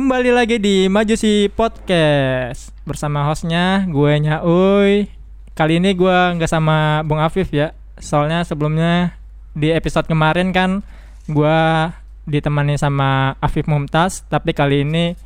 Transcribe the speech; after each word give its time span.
Kembali 0.00 0.32
lagi 0.32 0.56
di 0.56 0.88
Majusi 0.88 1.52
Podcast. 1.52 2.72
Bersama 2.88 3.20
hostnya 3.28 3.84
gue 3.84 4.08
Nyauy 4.16 5.04
Kali 5.52 5.76
ini 5.76 5.92
gue 5.92 6.40
nggak 6.40 6.48
sama 6.48 7.04
Bung 7.04 7.20
Afif 7.20 7.52
ya. 7.52 7.76
Soalnya 8.00 8.40
sebelumnya 8.48 9.12
di 9.52 9.68
episode 9.68 10.08
kemarin 10.08 10.56
kan 10.56 10.80
Gue 11.28 11.52
ditemani 12.24 12.80
sama 12.80 13.36
Afif 13.44 13.68
Mumtaz 13.68 14.24
Tapi 14.24 14.56
kali 14.56 14.88
ini 14.88 15.20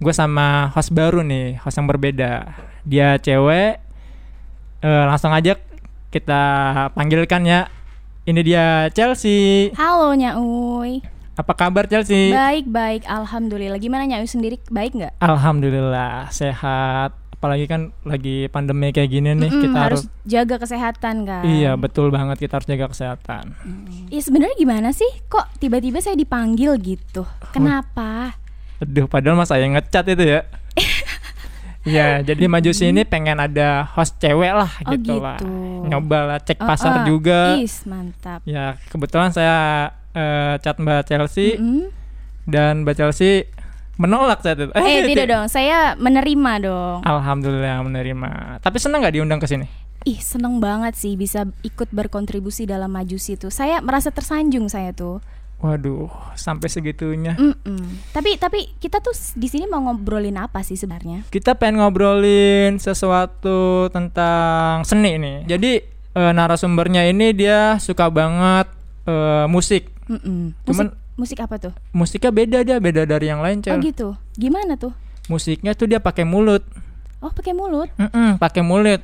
gue 0.00 0.14
sama 0.16 0.72
host 0.72 0.88
baru 0.96 1.20
nih 1.20 1.60
Host 1.60 1.76
yang 1.76 1.84
berbeda. 1.84 2.56
Dia 2.88 3.20
cewek. 3.20 3.76
Eh, 4.88 5.04
Langsung 5.04 5.36
aja 5.36 5.52
kita 6.08 6.40
panggilkan 6.96 7.44
ya. 7.44 7.68
Ini 8.24 8.40
dia 8.40 8.88
Chelsea. 8.88 9.68
Halo 9.76 10.16
Nyauy 10.16 11.17
Apa 11.38 11.54
kabar 11.54 11.86
Chelsea? 11.86 12.34
Baik 12.34 12.66
baik 12.66 13.06
Alhamdulillah 13.06 13.78
Gimana 13.78 14.02
Nyauy 14.04 14.26
sendiri 14.26 14.58
baik 14.66 14.98
nggak? 14.98 15.22
Alhamdulillah 15.22 16.34
sehat. 16.34 17.14
Apalagi 17.30 17.70
kan 17.70 17.94
lagi 18.02 18.50
pandemi 18.50 18.90
kayak 18.90 19.06
gini 19.06 19.30
nih 19.30 19.46
Mm-mm, 19.46 19.62
kita 19.62 19.78
harus, 19.78 20.02
harus 20.10 20.26
jaga 20.26 20.58
kesehatan 20.58 21.22
kan 21.22 21.46
Iya 21.46 21.78
betul 21.78 22.10
banget 22.10 22.42
kita 22.42 22.58
harus 22.58 22.66
jaga 22.66 22.90
kesehatan. 22.90 23.54
Iya 24.10 24.20
sebenarnya 24.20 24.58
gimana 24.58 24.90
sih 24.90 25.06
Kok 25.24 25.62
tiba-tiba 25.62 26.02
saya 26.02 26.18
dipanggil 26.18 26.74
gitu 26.82 27.22
Kenapa? 27.54 28.34
Aduh 28.82 29.06
padahal 29.06 29.38
mas 29.38 29.46
saya 29.46 29.70
ngecat 29.70 30.10
itu 30.10 30.24
ya. 30.26 30.42
Iya 31.86 32.26
jadi 32.26 32.50
Majusi 32.50 32.90
ini 32.90 33.06
pengen 33.06 33.38
ada 33.38 33.86
host 33.94 34.18
cewek 34.18 34.50
lah 34.50 34.68
Oh, 34.82 34.92
gitu, 34.92 35.22
lah. 35.22 35.38
gitu. 35.38 35.46
Nyoba 35.86 36.18
lah 36.26 36.38
cek 36.42 36.58
Oh, 36.58 36.66
pasar 36.66 37.00
oh, 37.00 37.04
juga. 37.06 37.54
Is 37.54 37.86
mantap 37.86 38.42
Ya 38.42 38.82
kebetulan 38.90 39.30
saya 39.30 39.94
eh, 40.18 40.54
chat 40.58 40.74
Mbak 40.76 41.06
Chelsea 41.06 41.54
Mm-mm. 41.54 41.86
dan 42.44 42.82
Mbak 42.82 42.96
Chelsea 42.96 43.46
menolak 43.94 44.42
saat 44.42 44.58
itu. 44.58 44.70
Eh 44.74 45.02
tidak 45.10 45.26
dong 45.28 45.46
Saya 45.46 45.94
menerima 45.94 46.52
dong 46.60 46.98
Alhamdulillah 47.02 47.82
menerima. 47.82 48.30
Tapi 48.58 48.76
senang 48.76 49.02
nggak 49.02 49.14
diundang 49.14 49.38
ke 49.38 49.46
sini? 49.46 49.66
Ih 50.00 50.18
seneng 50.18 50.58
banget 50.58 50.94
sih 50.94 51.14
Bisa 51.14 51.42
ikut 51.60 51.90
berkontribusi 51.90 52.62
dalam 52.64 52.86
majusi 52.88 53.34
tuh 53.34 53.50
Saya 53.50 53.82
merasa 53.82 54.10
tersanjung 54.10 54.66
saya 54.66 54.90
tuh 54.90 55.18
Waduh, 55.58 56.06
sampai 56.38 56.70
segitunya. 56.70 57.34
Mm-mm. 57.34 58.14
Tapi 58.14 58.38
tapi 58.38 58.70
kita 58.78 59.02
tuh 59.02 59.10
di 59.34 59.50
sini 59.50 59.66
mau 59.66 59.82
ngobrolin 59.82 60.38
apa 60.38 60.62
sih 60.62 60.78
sebenarnya? 60.78 61.26
kita 61.26 61.58
pengen 61.58 61.82
ngobrolin 61.82 62.78
sesuatu 62.78 63.90
tentang 63.90 64.86
seni 64.86 65.18
nih. 65.18 65.36
Jadi 65.50 65.72
eh, 66.14 66.30
narasumbernya 66.30 67.10
ini 67.10 67.34
dia 67.34 67.74
suka 67.76 68.06
banget 68.06 68.70
eh, 69.08 69.46
musik. 69.48 69.88
Mm-mm. 70.06 70.52
Musik, 70.54 70.68
Cuman- 70.68 70.94
musik 71.16 71.38
apa 71.40 71.56
tuh? 71.58 71.72
Musiknya 71.90 72.30
beda 72.30 72.58
dia, 72.62 72.76
beda 72.78 73.02
dari 73.04 73.26
yang 73.26 73.40
lain, 73.40 73.60
Oh 73.60 73.64
Cel. 73.64 73.80
gitu. 73.80 74.08
Gimana 74.34 74.76
tuh? 74.76 74.92
Musiknya 75.26 75.72
tuh 75.72 75.84
dia 75.84 75.98
pakai 75.98 76.22
mulut. 76.22 76.64
Oh 77.18 77.28
pakai 77.28 77.52
mulut. 77.52 77.88
Mm-mm, 77.96 78.36
pakai 78.36 78.60
mulut. 78.60 79.00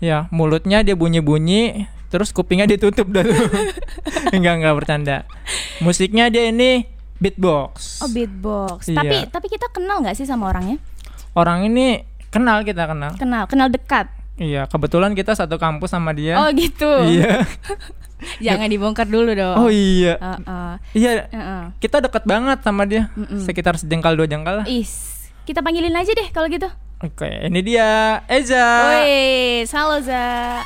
Ya, 0.00 0.26
mulutnya 0.32 0.80
dia 0.80 0.96
bunyi-bunyi, 0.96 1.84
terus 2.08 2.32
kupingnya 2.32 2.64
ditutup 2.64 3.04
dulu. 3.06 3.30
enggak, 4.34 4.54
enggak 4.56 4.74
bercanda. 4.74 5.16
Musiknya 5.78 6.32
dia 6.32 6.48
ini 6.48 6.88
beatbox. 7.20 8.00
Oh 8.00 8.08
beatbox. 8.08 8.88
Iya. 8.88 8.96
Tapi 8.96 9.16
tapi 9.28 9.46
kita 9.46 9.68
kenal 9.68 10.00
nggak 10.00 10.16
sih 10.16 10.24
sama 10.24 10.48
orangnya? 10.48 10.80
Orang 11.36 11.62
ini 11.62 12.00
kenal 12.32 12.64
kita 12.64 12.88
kenal. 12.88 13.12
Kenal, 13.14 13.44
kenal 13.44 13.68
dekat. 13.68 14.08
Iya, 14.40 14.64
kebetulan 14.64 15.12
kita 15.12 15.36
satu 15.36 15.60
kampus 15.60 15.92
sama 15.92 16.16
dia. 16.16 16.40
Oh 16.40 16.48
gitu. 16.50 16.88
Iya. 17.04 17.44
Jangan 18.44 18.68
dibongkar 18.68 19.04
dulu 19.04 19.32
dong. 19.32 19.56
Oh 19.58 19.68
iya. 19.68 20.16
Heeh. 20.16 20.72
Iya, 20.96 21.10
Heeh. 21.28 21.62
kita 21.76 22.00
deket 22.00 22.24
banget 22.24 22.58
sama 22.60 22.84
dia 22.84 23.12
Mm-mm. 23.12 23.40
sekitar 23.40 23.76
sejengkal 23.76 24.16
dua 24.16 24.24
jengkal 24.24 24.64
lah 24.64 24.66
Is. 24.66 25.28
Kita 25.44 25.60
panggilin 25.60 25.92
aja 25.92 26.08
deh 26.08 26.28
kalau 26.30 26.48
gitu. 26.48 26.68
oke 27.00 27.24
ini 27.24 27.60
dia 27.60 28.20
Eza 28.28 28.92
Wih, 29.00 29.64
halo 29.66 30.00
Za. 30.00 30.60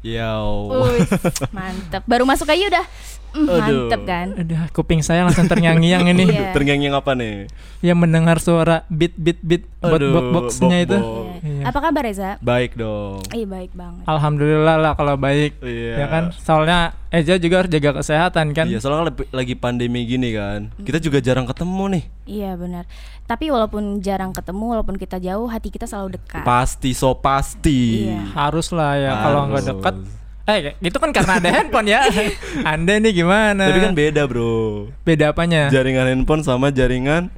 Yo. 0.00 0.70
Wih, 0.70 1.02
mantep. 1.50 2.02
Baru 2.04 2.22
masuk 2.22 2.46
aja 2.46 2.62
udah. 2.68 2.84
Aduh. 3.30 3.86
mantep 3.86 4.00
kan? 4.02 4.26
udah 4.34 4.62
kuping 4.70 5.00
saya 5.00 5.22
langsung 5.22 5.46
terngiang-ngiang 5.46 6.04
ini 6.06 6.24
Iya. 6.26 6.50
Terngiang-ngiang 6.56 6.96
apa 6.96 7.12
nih? 7.12 7.46
yang 7.78 7.94
mendengar 7.94 8.36
suara 8.36 8.82
beat 8.88 9.14
beat 9.14 9.38
beat 9.38 9.62
buat 9.78 9.96
Aduh, 9.96 10.10
box 10.10 10.58
boxnya 10.58 10.78
itu. 10.82 10.98
Iya. 10.98 11.38
Iya. 11.40 11.62
Apa 11.70 11.78
kabar 11.80 12.02
Reza? 12.02 12.30
Baik 12.40 12.74
dong. 12.74 13.22
Eh 13.30 13.44
baik 13.44 13.70
banget. 13.72 14.02
alhamdulillah 14.04 14.76
lah 14.76 14.92
kalau 14.92 15.14
baik 15.14 15.60
Iya. 15.60 15.94
ya 15.96 16.06
kan 16.06 16.24
soalnya 16.34 16.78
Eza 17.08 17.36
juga 17.36 17.62
harus 17.62 17.70
jaga 17.70 17.96
kesehatan 17.96 18.52
kan 18.52 18.68
Iya, 18.68 18.78
soalnya 18.78 19.08
kan 19.08 19.32
lagi- 19.32 19.56
pandemi 19.56 20.04
gini 20.04 20.28
kan. 20.30 20.68
Kita 20.78 20.98
juga 20.98 21.18
jarang 21.18 21.44
ketemu 21.44 21.84
nih. 21.90 22.04
Iya 22.26 22.50
benar. 22.54 22.84
Tapi 23.24 23.48
walaupun 23.48 24.00
jarang 24.00 24.32
ketemu, 24.32 24.72
walaupun 24.72 24.96
kita 24.96 25.16
jauh, 25.16 25.46
hati 25.46 25.68
kita 25.68 25.84
selalu 25.84 26.16
dekat. 26.16 26.42
Pasti 26.42 26.92
so 26.92 27.12
pasti. 27.14 28.04
Iya. 28.04 28.24
harus 28.34 28.68
lah 28.70 28.92
ya 28.94 29.12
kalau 29.18 29.48
nggak 29.48 29.64
Harus. 29.64 30.08
Eh 30.48 30.72
itu 30.80 30.96
kan 30.96 31.12
karena 31.12 31.36
ada 31.36 31.48
handphone 31.52 31.92
ya 31.92 32.08
anda 32.72 32.96
nih 32.96 33.12
gimana 33.20 33.68
Tapi 33.68 33.80
kan 33.84 33.92
beda, 33.92 34.24
Bro. 34.24 34.88
beda 35.04 35.36
apanya 35.36 35.68
Jaringan 35.68 36.08
handphone 36.08 36.40
sama 36.40 36.72
jaringan 36.72 37.28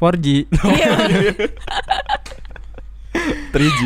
4G 0.00 0.48
3G. 3.54 3.80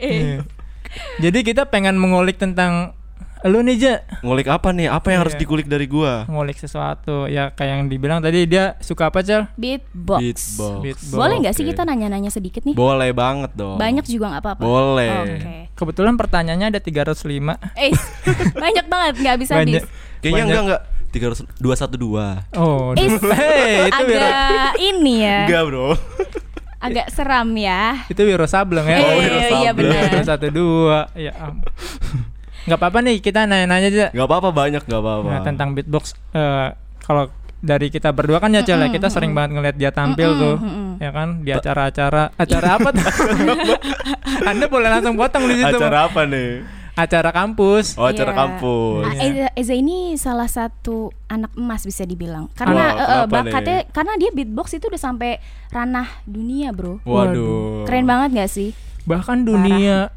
Iya. 0.00 0.46
jadi 1.22 1.38
kita 1.44 1.68
pengen 1.68 1.98
mengulik 1.98 2.38
tentang 2.38 2.94
lu 3.42 3.60
nih 3.60 3.76
Ja 3.76 3.94
Ngulik 4.20 4.46
apa 4.46 4.68
nih? 4.70 4.86
Apa 4.86 5.10
yang 5.10 5.20
harus 5.20 5.32
Iya. 5.32 5.40
dikulik 5.40 5.64
dari 5.64 5.84
gua? 5.84 6.24
ngulik 6.26 6.56
sesuatu 6.56 7.24
ya 7.24 7.48
kayak 7.48 7.72
yang 7.74 7.88
dibilang 7.88 8.18
tadi 8.18 8.44
dia 8.44 8.76
suka 8.78 9.08
apa 9.08 9.20
cel 9.20 9.48
Beatbox. 9.54 10.20
Beatbox. 10.20 10.76
Beatbox. 10.82 11.14
Boleh 11.14 11.36
nggak 11.38 11.54
sih 11.54 11.62
Oke. 11.62 11.70
kita 11.70 11.82
nanya-nanya 11.82 12.28
sedikit 12.28 12.62
nih? 12.62 12.72
Boleh 12.72 13.10
banget 13.10 13.54
dong. 13.54 13.76
Banyak 13.76 14.04
juga 14.04 14.30
nggak 14.30 14.42
apa-apa. 14.42 14.60
Boleh. 14.60 15.10
Oke. 15.16 15.56
kebetulan 15.72 16.14
pertanyaannya 16.14 16.68
ada 16.68 16.80
305 16.80 17.56
Eh, 17.74 17.88
banyak 18.64 18.84
banget 18.86 19.14
nggak 19.16 19.36
bisa 19.38 19.52
banyak 19.54 19.80
habis. 19.80 19.84
Kayaknya 20.20 20.44
enggak 20.44 20.62
enggak. 20.62 20.82
300 21.10 21.42
212. 21.58 22.54
oh 22.54 22.94
Eh, 22.94 23.08
hey, 23.34 23.88
itu 23.88 24.02
wiro 24.06 24.22
agak 24.22 24.72
ini 24.78 25.14
ya, 25.20 25.38
Enggak, 25.42 25.62
Bro. 25.66 25.88
agak 26.78 27.06
seram 27.08 27.50
ya. 27.52 28.06
itu 28.06 28.20
wiro 28.20 28.46
sableng 28.46 28.84
ya 28.84 28.94
Eh, 28.94 29.02
Oh, 29.02 29.16
Wiro 29.16 29.36
iya 29.36 29.48
Sableng. 29.66 29.90
benar. 29.90 30.22
satu 30.22 30.46
dua 30.48 30.98
ya. 31.12 31.32
Nggak 32.70 32.78
apa-apa 32.78 32.98
nih 33.02 33.16
kita 33.18 33.44
nanya-nanya 33.44 33.88
aja 33.88 34.06
Enggak 34.10 34.28
apa-apa 34.28 34.50
banyak, 34.52 34.82
enggak 34.82 35.00
apa-apa. 35.00 35.26
Nah, 35.26 35.40
tentang 35.42 35.68
beatbox 35.72 36.04
eh, 36.30 36.68
kalau 37.00 37.26
dari 37.58 37.90
kita 37.90 38.08
berdua 38.08 38.38
kan 38.38 38.48
ya 38.50 38.62
cel 38.62 38.78
ya 38.78 38.88
kita 38.88 39.10
sering 39.10 39.34
banget 39.34 39.50
ngeliat 39.52 39.76
dia 39.76 39.90
tampil 39.90 40.32
tuh 40.32 40.56
ya 40.96 41.10
kan 41.10 41.42
di 41.42 41.50
acara-acara 41.50 42.32
acara 42.32 42.68
apa 42.72 42.88
tuh 42.88 43.04
anda 44.48 44.64
boleh 44.64 44.88
langsung 44.88 45.12
potong 45.14 45.44
di 45.44 45.58
situ 45.58 45.76
Acara 45.76 46.06
apa 46.06 46.24
nih? 46.24 46.64
acara 46.92 47.30
kampus 47.30 47.96
Oh, 47.96 48.04
acara 48.06 48.30
Iya. 48.30 48.38
kampus. 48.38 49.04
Ah, 49.06 49.14
Eza, 49.18 49.46
Eza 49.54 49.74
ini 49.74 49.96
salah 50.14 50.44
satu 50.46 51.08
anak 51.26 51.48
emas 51.54 51.80
bisa 51.82 52.04
dibilang. 52.04 52.52
Karena 52.52 52.76
Wah, 52.76 52.84
eh, 52.84 52.92
eh, 52.92 53.06
kenapa 53.22 53.32
bakatnya 53.32 53.78
nih? 53.78 53.88
karena 53.88 54.12
dia 54.16 54.30
beatbox 54.30 54.66
itu 54.70 54.84
udah 54.86 55.00
sampai 55.00 55.30
ranah 55.68 56.08
dunia, 56.24 56.68
Bro. 56.70 57.00
Waduh. 57.02 57.84
Keren 57.84 58.04
banget 58.04 58.28
gak 58.36 58.50
sih? 58.50 58.70
bahkan 59.02 59.42
dunia 59.42 60.12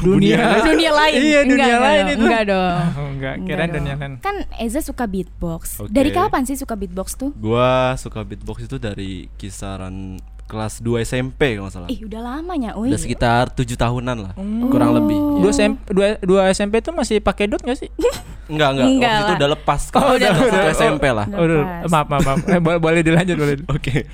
dunia 0.00 0.62
dunia 0.62 0.90
lain. 0.90 1.14
iya 1.16 1.40
dunia 1.42 1.52
Enggak, 1.66 1.68
enggak 1.68 1.80
lain 1.80 2.00
dong, 2.00 2.10
itu 2.10 2.24
enggak 2.24 2.44
dong. 2.46 2.80
Oh, 2.94 3.08
enggak 3.10 3.34
Enggak 3.36 3.56
dong. 3.58 3.74
dunia 3.74 3.94
lain 3.94 4.12
Kan 4.18 4.36
Eza 4.56 4.80
suka 4.80 5.04
beatbox. 5.04 5.62
Oke. 5.78 5.90
Dari 5.90 6.10
kapan 6.10 6.42
sih 6.42 6.54
suka 6.54 6.74
beatbox 6.74 7.08
tuh? 7.14 7.30
Gua 7.34 7.68
suka 7.94 8.20
beatbox 8.20 8.64
itu 8.64 8.76
dari 8.76 9.10
kisaran 9.34 10.16
kelas 10.44 10.78
2 10.78 11.00
SMP 11.00 11.56
kalau 11.56 11.66
nggak 11.66 11.74
salah. 11.74 11.88
Ih, 11.88 12.04
udah 12.04 12.20
lamanya, 12.22 12.70
Uy. 12.74 12.88
Udah 12.88 13.00
sekitar 13.00 13.48
tujuh 13.50 13.74
tahunan 13.74 14.16
lah, 14.18 14.32
Hmm. 14.34 14.68
kurang 14.68 14.92
Oh. 14.92 14.96
lebih. 14.98 15.16
dua 15.40 15.50
SMP 15.50 15.76
dua, 15.88 16.06
dua 16.20 16.40
SMP 16.50 16.74
tuh 16.78 16.92
masih 16.92 17.16
pakai 17.18 17.44
dot 17.44 17.60
nggak 17.60 17.74
sih 17.74 17.88
Enggak 18.52 18.76
enggak, 18.76 18.86
Enggak 18.86 19.08
waktu 19.08 19.22
itu 19.22 19.24
lah. 19.26 19.38
udah 19.38 19.50
lepas. 19.56 19.80
Oh, 19.80 19.90
kelas 19.90 20.12
udah, 20.14 20.30
udah. 20.36 20.74
SMP 20.74 21.04
lah. 21.08 21.26
Udah 21.26 21.38
Oh, 21.38 21.44
udah. 21.46 21.64
maaf 21.86 22.06
maaf 22.06 22.22
maaf 22.22 22.38
Eh, 22.46 22.60
boleh, 22.60 22.76
boleh 22.78 23.00
dilanjut 23.00 23.36
boleh 23.36 23.54
Oke. 23.68 24.04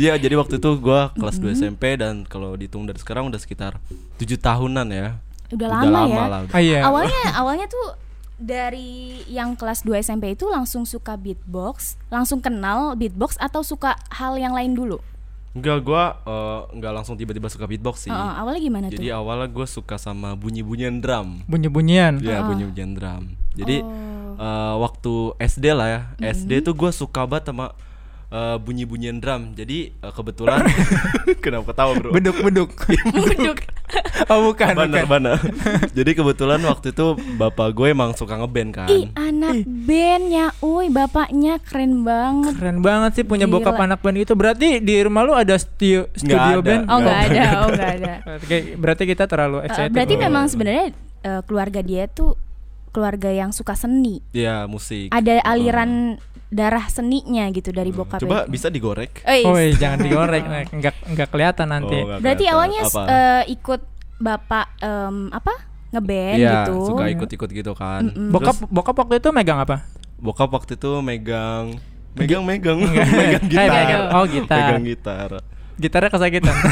Iya, 0.00 0.16
jadi 0.16 0.34
waktu 0.34 0.56
itu 0.56 0.70
gua 0.80 1.12
kelas 1.12 1.36
2 1.36 1.52
SMP 1.54 1.92
dan 1.94 2.24
kalau 2.24 2.56
dihitung 2.56 2.88
dari 2.88 2.96
sekarang 2.96 3.28
udah 3.28 3.36
sekitar 3.36 3.76
tujuh 4.16 4.40
tahunan 4.40 4.88
ya. 4.88 5.20
Udah 5.52 5.68
lama 5.68 5.84
ya. 6.08 6.24
lah. 6.24 6.40
udah. 6.46 6.54
ah, 6.54 6.62
iya 6.62 6.80
Awalnya 6.82 7.22
awalnya 7.36 7.66
tuh 7.66 7.86
dari 8.34 9.20
yang 9.28 9.52
kelas 9.52 9.84
2 9.84 10.00
SMP 10.00 10.32
itu 10.32 10.48
langsung 10.48 10.88
suka 10.88 11.12
beatbox, 11.14 12.00
langsung 12.08 12.40
kenal 12.40 12.96
beatbox 12.96 13.36
atau 13.36 13.60
suka 13.60 14.00
hal 14.08 14.40
yang 14.40 14.56
lain 14.56 14.72
dulu? 14.72 14.96
Enggak, 15.50 15.82
gua 15.82 16.16
eh, 16.22 16.60
enggak 16.72 16.92
langsung 16.94 17.18
tiba-tiba 17.18 17.50
suka 17.50 17.66
beatbox 17.66 18.06
sih. 18.06 18.10
Heeh, 18.10 18.32
awalnya 18.38 18.60
gimana 18.62 18.86
Jadi 18.88 19.04
tuh? 19.04 19.12
awalnya 19.12 19.50
gue 19.50 19.66
suka 19.68 19.98
sama 19.98 20.32
bunyi-bunyian 20.32 20.96
drum. 20.96 21.44
bunyi-bunyian 21.44 22.22
Iya, 22.22 22.40
Ah. 22.40 22.46
bunyi-bunyian 22.46 22.94
drum. 22.94 23.22
Jadi 23.52 23.82
Oh. 23.82 24.38
eh, 24.38 24.74
waktu 24.78 25.12
SD 25.36 25.66
lah 25.74 25.88
ya, 25.90 26.00
SD 26.32 26.62
tuh 26.62 26.72
gue 26.72 26.88
suka 26.90 27.26
banget 27.26 27.50
sama 27.50 27.74
eh, 28.30 28.56
bunyi-bunyian 28.56 29.18
drum. 29.18 29.52
Jadi 29.52 29.92
eh, 29.92 30.12
kebetulan 30.12 30.62
kenapa 31.44 31.70
ketawa 31.70 31.92
bro? 31.94 32.10
beduk 32.16 32.36
beduk 32.40 32.70
Buduk. 33.10 33.58
oh 34.26 34.38
bukan 34.46 34.72
Bener, 34.76 35.02
bukan. 35.02 35.34
Jadi 35.98 36.10
kebetulan 36.14 36.62
waktu 36.62 36.94
itu 36.94 37.06
bapak 37.34 37.74
gue 37.74 37.90
emang 37.90 38.14
suka 38.14 38.38
ngeband 38.38 38.70
kan. 38.72 38.86
Ih, 38.86 39.10
anak 39.12 39.66
bandnya, 39.66 40.54
uy, 40.60 40.86
bapaknya 40.88 41.58
keren 41.58 42.06
banget. 42.06 42.54
keren 42.54 42.78
banget 42.80 43.10
sih 43.12 43.24
punya 43.24 43.44
Gila. 43.44 43.60
bokap 43.60 43.76
anak 43.76 43.98
band 43.98 44.16
gitu 44.16 44.32
berarti 44.32 44.78
di 44.78 44.94
rumah 45.00 45.22
lu 45.22 45.34
ada 45.34 45.58
studio 45.58 46.06
studio 46.14 46.58
ada. 46.58 46.62
band 46.62 46.82
Oh, 46.86 46.98
nggak 46.98 47.18
Nggak 47.20 47.34
ada, 47.34 47.46
oh, 47.58 47.68
nggak 47.68 47.90
ada. 47.98 48.14
Oke, 48.38 48.58
berarti 48.74 49.02
kita 49.04 49.24
terlalu 49.26 49.58
Eh, 49.58 49.66
excited 49.66 49.90
berarti 49.90 50.14
Oh. 50.14 50.20
memang 50.22 50.44
sebenarnya 50.46 50.86
eh, 51.20 51.40
keluarga 51.44 51.80
dia 51.80 52.06
tuh 52.06 52.38
keluarga 52.90 53.28
yang 53.28 53.50
suka 53.50 53.72
seni. 53.72 54.20
Iya 54.30 54.64
musik. 54.64 55.08
Ada 55.08 55.40
aliran 55.42 56.18
darah 56.46 56.82
seninya 56.84 57.46
gitu 57.48 57.70
dari 57.70 57.88
bokap. 57.88 58.18
Coba 58.18 58.44
bisa 58.44 58.66
digorek. 58.66 59.22
Eh, 59.22 59.42
Oh, 59.42 59.54
jangan 59.54 59.98
digoreng, 59.98 60.44
Nek. 60.52 60.66
nggak 60.68 60.94
nggak 61.08 61.28
kelihatan 61.28 61.66
nanti. 61.68 61.94
Oh, 61.96 62.06
nggak 62.06 62.18
Berarti 62.20 62.38
kelihatan. 62.40 62.54
awalnya 62.58 62.80
Apa? 62.84 63.02
eh, 63.06 63.42
ikut 63.48 63.80
bapak 64.16 64.66
em, 64.78 65.16
apa 65.30 65.54
ngeband 65.90 66.38
Iya, 66.38 66.52
gitu. 66.60 66.76
suka 66.86 67.04
ikut-ikut 67.08 67.50
gitu 67.52 67.72
kan. 67.72 68.02
Mm-mm. 68.04 68.30
Bokap 68.30 68.54
Terus 68.56 68.68
bokap 68.68 68.96
waktu 68.96 69.14
itu 69.16 69.30
megang 69.30 69.58
apa? 69.58 69.86
bokap 70.18 70.52
waktu 70.52 70.76
itu 70.76 71.00
megang 71.00 71.80
megang 72.12 72.44
megang 72.44 72.78
Enggak. 72.78 73.06
megang 73.08 73.44
gitar. 73.52 73.70
megang. 73.72 74.02
Oh, 74.12 74.24
gitar. 74.26 74.58
Megang 74.60 74.84
gitar. 74.84 75.30
Gitarnya 75.76 76.10
kesakitan. 76.10 76.56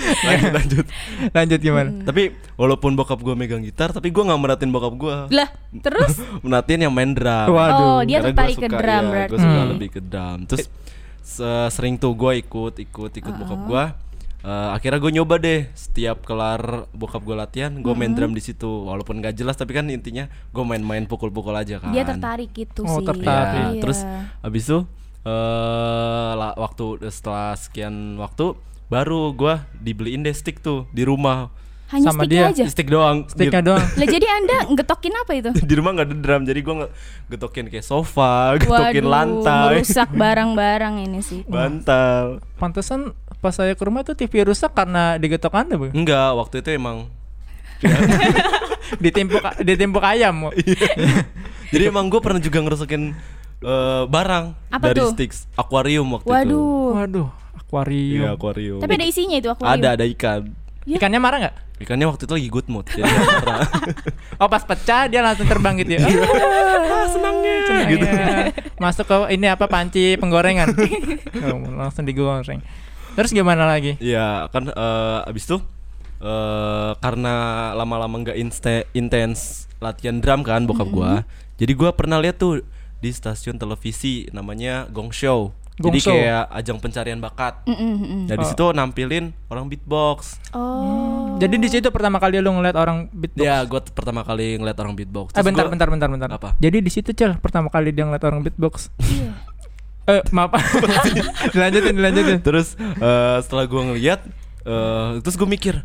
Lanjut 0.00 0.52
lanjut. 0.58 0.86
Lanjut 1.30 1.60
gimana? 1.60 1.90
Tapi 2.02 2.22
walaupun 2.54 2.92
bokap 2.92 3.18
gue 3.18 3.34
megang 3.34 3.60
gitar, 3.60 3.90
tapi 3.90 4.08
gue 4.08 4.20
nggak 4.20 4.38
merhatiin 4.38 4.70
bokap 4.70 4.94
gue. 4.94 5.16
Lah, 5.30 5.48
terus 5.76 6.18
merhatiin 6.44 6.80
yang 6.82 6.92
main 6.92 7.10
drum. 7.10 7.48
Waduh. 7.50 7.78
Oh, 7.78 8.00
dia 8.02 8.18
Karena 8.18 8.28
tertarik 8.30 8.56
ke 8.56 8.64
suka- 8.64 8.78
drum 8.78 8.88
iya, 8.96 9.10
berarti. 9.10 9.30
Gue 9.30 9.38
suka 9.38 9.54
Hmm. 9.56 9.70
lebih 9.70 9.88
ke 9.88 10.00
drum. 10.00 10.38
Terus 10.46 10.66
se- 11.20 11.68
sering 11.70 11.94
tuh 11.94 12.12
gue 12.12 12.32
ikut 12.38 12.74
ikut 12.76 13.12
ikut 13.14 13.34
bokap 13.36 13.60
gue. 13.64 13.84
Eh, 14.40 14.68
akhirnya 14.72 14.96
gue 14.98 15.12
nyoba 15.12 15.36
deh 15.36 15.68
setiap 15.74 16.24
kelar 16.24 16.88
bokap 16.90 17.20
gue 17.20 17.36
latihan 17.36 17.76
gue 17.76 17.92
main 17.92 18.08
drum 18.08 18.32
di 18.32 18.40
situ 18.40 18.64
walaupun 18.88 19.20
gak 19.20 19.36
jelas 19.36 19.52
tapi 19.52 19.76
kan 19.76 19.84
intinya 19.86 20.24
gue 20.48 20.64
main-main 20.64 21.04
pukul-pukul 21.04 21.52
aja 21.52 21.76
kan 21.76 21.92
dia 21.92 22.02
tertarik 22.02 22.48
gitu 22.50 22.80
Oh, 22.82 22.98
sih. 22.98 23.04
tertarik. 23.04 23.60
Ya, 23.60 23.68
Iya. 23.70 23.82
terus 23.84 24.00
habis 24.40 24.64
itu 24.64 24.80
eh 25.20 26.32
la- 26.32 26.56
waktu 26.56 26.84
setelah 27.06 27.52
sekian 27.54 27.92
waktu 28.16 28.56
baru 28.90 29.30
gua 29.30 29.54
dibeliin 29.74 30.20
deh 30.20 30.32
stick 30.32 30.58
tuh 30.58 30.84
di 30.90 31.02
rumah 31.02 31.48
hanya 31.88 32.06
sama 32.06 32.22
dia. 32.22 32.50
aja. 32.50 32.66
stick 32.66 32.86
doang 32.86 33.26
Sticknya 33.26 33.58
di, 33.58 33.66
doang. 33.66 33.82
Lah 33.98 34.06
jadi 34.08 34.26
Anda 34.28 34.56
ngetokin 34.68 35.14
apa 35.16 35.32
itu? 35.32 35.50
di 35.70 35.74
rumah 35.74 35.90
nggak 35.92 36.06
ada 36.06 36.16
drum 36.16 36.42
jadi 36.44 36.60
gua 36.60 36.74
nge- 36.76 36.92
getokin 37.28 37.66
kayak 37.66 37.82
sofa 37.82 38.54
getokin 38.56 38.70
Waduh, 39.00 39.10
lantai 39.10 39.66
merusak 39.76 40.08
barang-barang 40.20 40.94
ini 41.00 41.18
sih. 41.20 41.40
bantal 41.44 42.38
Pantesan 42.56 43.10
pas 43.38 43.50
saya 43.50 43.72
ke 43.72 43.80
rumah 43.80 44.02
tuh 44.02 44.12
TV 44.12 44.44
rusak 44.44 44.70
karena 44.70 45.16
digetok 45.16 45.56
Anda, 45.56 45.74
Bu. 45.74 45.88
enggak 45.88 46.36
waktu 46.36 46.60
itu 46.60 46.70
emang 46.72 47.08
Ditimpuk 48.96 49.40
ditimpuk 49.60 50.02
ayam. 50.02 50.44
Bu. 50.44 50.50
jadi 51.70 51.88
emang 51.88 52.06
gue 52.06 52.18
pernah 52.18 52.36
juga 52.36 52.60
ngerusakin 52.60 53.02
eh, 53.60 54.02
barang 54.04 54.44
Apa 54.68 54.84
dari 54.86 55.00
tuh? 55.00 55.10
sticks 55.10 55.46
akuarium 55.54 56.06
waktu 56.12 56.26
itu 56.26 56.34
Waduh. 56.36 56.90
Waduh, 56.96 57.28
akuarium. 57.70 58.18
iya 58.18 58.28
akuarium 58.34 58.78
Tapi 58.78 58.92
ada 58.92 59.06
isinya 59.06 59.36
itu 59.36 59.46
akuarium. 59.46 59.78
ada 59.78 59.88
ada 59.94 60.04
ikan 60.10 60.42
Ya. 60.82 60.96
Ikannya 60.96 61.20
marah 61.20 61.38
nggak? 61.38 61.56
ikannya 61.78 62.06
waktu 62.08 62.24
itu 62.24 62.34
lagi 62.34 62.48
good 62.50 62.66
mood 62.66 62.84
jadi 62.84 63.04
marah. 63.36 63.68
Oh 64.36 64.48
pas 64.48 64.60
pecah 64.60 65.06
dia 65.06 65.20
langsung 65.20 65.44
terbang 65.44 65.76
gitu 65.76 65.96
ya. 65.96 66.00
Ah, 66.90 67.06
senangnya. 67.06 67.56
Gitu. 67.86 68.04
Masuk 68.76 69.04
ke 69.04 69.16
ini 69.30 69.46
apa 69.46 69.64
panci 69.64 70.16
penggorengan. 70.16 70.72
Oh, 71.46 71.56
langsung 71.70 72.04
digoreng. 72.04 72.64
Terus 73.12 73.30
gimana 73.30 73.64
lagi? 73.64 73.96
Iya 73.96 74.48
kan 74.48 74.66
eh, 74.66 75.18
abis 75.26 75.46
itu 75.46 75.56
eh 76.18 76.90
karena 76.96 77.34
lama-lama 77.72 78.16
nggak 78.18 78.36
inste- 78.36 78.88
intens 78.92 79.68
latihan 79.78 80.16
drum 80.16 80.40
kan 80.40 80.64
bokap 80.64 80.88
gua. 80.88 81.28
Jadi 81.56 81.72
gua 81.72 81.92
pernah 81.92 82.16
lihat 82.16 82.36
tuh 82.36 82.64
di 82.98 83.10
stasiun 83.10 83.56
televisi 83.56 84.28
namanya 84.30 84.84
Gong 84.86 85.08
Show. 85.10 85.52
Gong 85.80 85.96
Jadi 85.96 86.00
kayak 86.04 86.44
ajang 86.52 86.76
pencarian 86.76 87.16
bakat. 87.18 87.64
Mm, 87.64 87.72
mm, 87.72 87.96
mm. 87.96 88.22
Nah 88.28 88.36
di 88.36 88.44
Oh. 88.44 88.50
situ 88.52 88.66
nampilin 88.70 89.24
orang 89.48 89.64
beatbox. 89.66 90.36
Oh. 90.52 91.34
Jadi 91.36 91.56
di 91.56 91.66
situ 91.66 91.88
pertama 91.88 92.20
kali 92.20 92.36
lu 92.36 92.52
ngeliat 92.52 92.76
orang 92.76 93.08
beatbox. 93.08 93.40
Ya 93.40 93.64
gua 93.64 93.80
pertama 93.80 94.20
kali 94.20 94.54
ngeliat 94.54 94.76
orang 94.76 94.92
beatbox. 94.92 95.32
Eh 95.32 95.34
Terus 95.34 95.46
bentar, 95.46 95.64
gua- 95.64 95.72
bentar, 95.72 95.88
bentar, 95.88 96.08
bentar. 96.08 96.28
Apa? 96.30 96.48
Jadi 96.56 96.78
di 96.78 96.90
situ 96.90 97.10
cel 97.10 97.40
pertama 97.40 97.66
kali 97.66 97.90
dia 97.90 98.04
ngeliat 98.04 98.20
orang 98.22 98.40
beatbox. 98.40 98.92
Iya. 99.00 99.32
Eh 100.08 100.24
maaf. 100.28 100.52
dilanjutin, 101.52 101.94
dilanjutin. 101.94 102.38
Terus 102.40 102.74
eh, 102.76 103.38
setelah 103.40 103.64
gua 103.64 103.82
ngeliat, 103.86 104.20
eh, 104.62 105.10
terus 105.20 105.36
gue 105.36 105.46
mikir, 105.46 105.76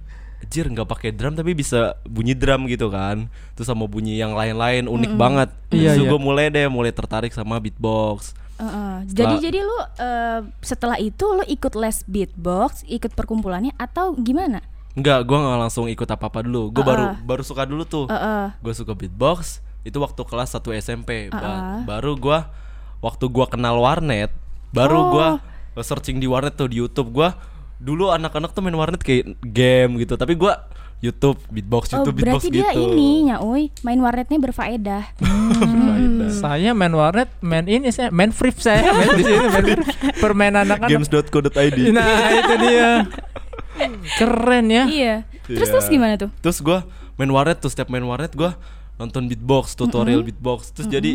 Jir 0.46 0.66
nggak 0.66 0.86
pakai 0.86 1.10
drum 1.10 1.34
tapi 1.34 1.52
bisa 1.52 1.98
bunyi 2.04 2.34
drum 2.34 2.66
gitu 2.66 2.88
kan, 2.88 3.28
terus 3.54 3.66
sama 3.66 3.86
bunyi 3.86 4.16
yang 4.16 4.34
lain-lain 4.34 4.86
unik 4.86 5.14
banget. 5.16 5.50
Iya, 5.68 5.94
Terus 5.94 6.06
iya. 6.06 6.10
gue 6.10 6.20
mulai 6.20 6.46
deh 6.48 6.66
mulai 6.68 6.90
tertarik 6.90 7.34
sama 7.34 7.58
beatbox. 7.58 8.34
Heeh. 8.56 8.94
Jadi 9.06 9.20
Setelah- 9.36 9.44
jadi 9.44 9.60
lu 9.62 9.78
eh, 10.00 10.40
setelah 10.62 10.98
itu 10.98 11.26
lu 11.28 11.44
ikut 11.44 11.74
les 11.76 11.98
beatbox, 12.06 12.88
ikut 12.88 13.12
perkumpulannya 13.12 13.76
atau 13.76 14.16
gimana? 14.16 14.64
Enggak, 14.96 15.28
gue 15.28 15.36
nggak 15.36 15.60
langsung 15.60 15.86
ikut 15.86 16.08
apa 16.08 16.26
apa 16.26 16.40
dulu. 16.40 16.72
Gue 16.72 16.80
Uh-uh. 16.80 16.88
baru 16.88 17.06
baru 17.22 17.44
suka 17.44 17.68
dulu 17.68 17.84
tuh. 17.84 18.08
Heeh. 18.08 18.56
Gue 18.60 18.72
suka 18.72 18.96
beatbox 18.96 19.60
itu 19.84 20.00
waktu 20.00 20.22
kelas 20.24 20.52
1 20.52 20.72
SMP. 20.74 21.28
Ba- 21.28 21.38
Uh-uh. 21.38 21.78
baru 21.84 22.16
gue 22.16 22.40
waktu 23.04 23.26
gua 23.28 23.46
kenal 23.46 23.78
warnet, 23.78 24.34
baru 24.72 24.98
Oh. 24.98 25.08
gua 25.12 25.28
searching 25.78 26.18
di 26.18 26.26
warnet 26.26 26.56
tuh 26.56 26.66
di 26.66 26.80
YouTube 26.80 27.12
gua 27.12 27.38
dulu 27.78 28.10
anak-anak 28.10 28.50
tuh 28.50 28.64
main 28.64 28.74
warnet 28.74 29.04
kayak 29.04 29.36
game 29.44 30.00
gitu, 30.00 30.16
tapi 30.16 30.34
gua 30.34 30.66
YouTube 30.98 31.38
beatbox 31.48 31.92
Oh, 31.92 32.02
YouTube 32.02 32.18
beatbox 32.18 32.42
berarti 32.44 32.50
dia 32.52 32.70
gitu. 32.72 32.82
ini 32.90 33.10
nyauy 33.28 33.64
main 33.82 34.00
warnetnya 34.00 34.40
berfaedah. 34.40 35.04
Faedah. 35.16 36.32
Saya 36.32 36.72
main 36.72 36.92
warnet, 36.92 37.30
main 37.40 37.64
ini 37.64 37.90
saya 37.90 38.10
main 38.10 38.30
free 38.30 38.50
saya 38.52 38.90
main 38.96 39.14
di 39.14 39.24
sini 39.24 39.46
main 39.46 39.66
permainan 40.18 40.66
anak-anak. 40.66 40.90
Games.co.id. 40.90 41.78
Nah, 41.92 42.10
itu 42.34 42.54
dia. 42.60 42.90
Keren 44.16 44.66
ya. 44.68 44.84
iya. 44.88 45.16
Terus 45.46 45.62
Iya. 45.62 45.74
terus 45.74 45.88
gimana 45.88 46.14
tuh? 46.18 46.30
Terus 46.40 46.58
gua 46.60 46.88
main 47.16 47.30
warnet 47.30 47.60
tuh 47.60 47.70
setiap 47.70 47.88
main 47.88 48.02
warnet 48.02 48.34
gua 48.34 48.58
nonton 48.96 49.28
beatbox, 49.28 49.76
tutorial 49.76 50.24
beatbox. 50.24 50.72
Terus 50.72 50.88
jadi 50.88 51.12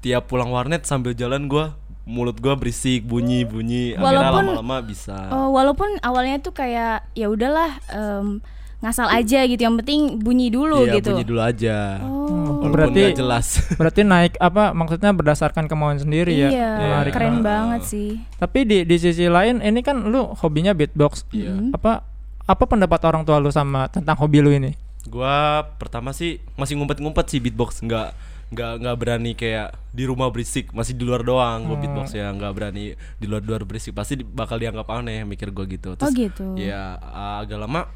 tiap 0.00 0.26
pulang 0.26 0.50
warnet 0.50 0.82
sambil 0.82 1.12
jalan 1.12 1.46
gua 1.46 1.76
mulut 2.02 2.40
gua 2.40 2.56
berisik 2.56 3.04
bunyi-bunyi. 3.04 3.94
Akhirnya 3.94 4.02
Walaupun- 4.02 4.46
lama-lama 4.56 4.76
bisa. 4.82 5.28
Oh, 5.30 5.52
walaupun 5.52 6.00
awalnya 6.00 6.40
tuh 6.40 6.50
kayak 6.50 7.06
ya 7.12 7.28
udahlah 7.28 7.78
em, 7.86 8.40
ngasal 8.80 9.06
aja 9.06 9.44
gitu. 9.44 9.60
Yang 9.60 9.76
penting 9.80 10.00
bunyi 10.18 10.48
dulu 10.48 10.82
Iya, 10.82 10.98
gitu. 10.98 11.12
bunyi 11.12 11.24
dulu 11.24 11.40
aja. 11.40 12.00
Oh. 12.00 12.60
Walaupun 12.60 12.70
Berarti- 12.70 13.12
jelas. 13.12 13.46
Berarti 13.80 14.00
naik 14.02 14.34
apa 14.36 14.72
maksudnya 14.72 15.10
berdasarkan 15.10 15.64
kemauan 15.64 15.96
sendiri 15.96 16.32
ya. 16.32 16.48
Iya, 16.48 16.70
Menarik 16.78 17.12
keren 17.12 17.40
banget. 17.40 17.44
banget 17.44 17.80
sih. 17.86 18.10
Tapi 18.36 18.58
di 18.64 18.78
di 18.82 18.96
sisi 18.96 19.26
lain 19.26 19.60
ini 19.60 19.80
kan 19.80 20.00
lu 20.02 20.32
hobinya 20.34 20.72
beatbox. 20.72 21.24
Iya. 21.30 21.52
Mm-mm. 21.52 21.72
Apa 21.72 22.04
apa 22.42 22.64
pendapat 22.64 23.00
orang 23.04 23.22
tua 23.22 23.36
lu 23.36 23.48
sama 23.48 23.86
tentang 23.86 24.16
hobi 24.16 24.40
lu 24.40 24.50
ini? 24.50 24.72
Gua 25.02 25.64
pertama 25.76 26.10
sih 26.10 26.42
masih 26.54 26.76
ngumpet-ngumpet 26.76 27.24
sih 27.26 27.38
beatbox, 27.38 27.80
nggak 27.80 28.12
nggak 28.50 28.72
nggak 28.82 28.96
berani 28.98 29.32
kayak 29.32 29.72
di 29.88 30.04
rumah 30.04 30.26
berisik, 30.28 30.74
masih 30.74 30.92
di 30.92 31.06
luar 31.06 31.22
doang 31.22 31.64
gua 31.64 31.72
Hmm. 31.72 31.82
beatbox 31.82 32.12
ya, 32.12 32.28
nggak 32.28 32.52
berani 32.52 32.84
di 33.16 33.24
luar 33.24 33.40
luar 33.40 33.62
berisik, 33.62 33.94
pasti 33.94 34.18
bakal 34.18 34.58
dianggap 34.58 34.90
aneh 34.90 35.22
mikir 35.22 35.50
gua 35.50 35.64
gitu. 35.64 35.94
Oh 35.94 36.10
gitu. 36.10 36.52
Ya 36.54 36.98
agak 37.38 37.56
lama 37.56 37.86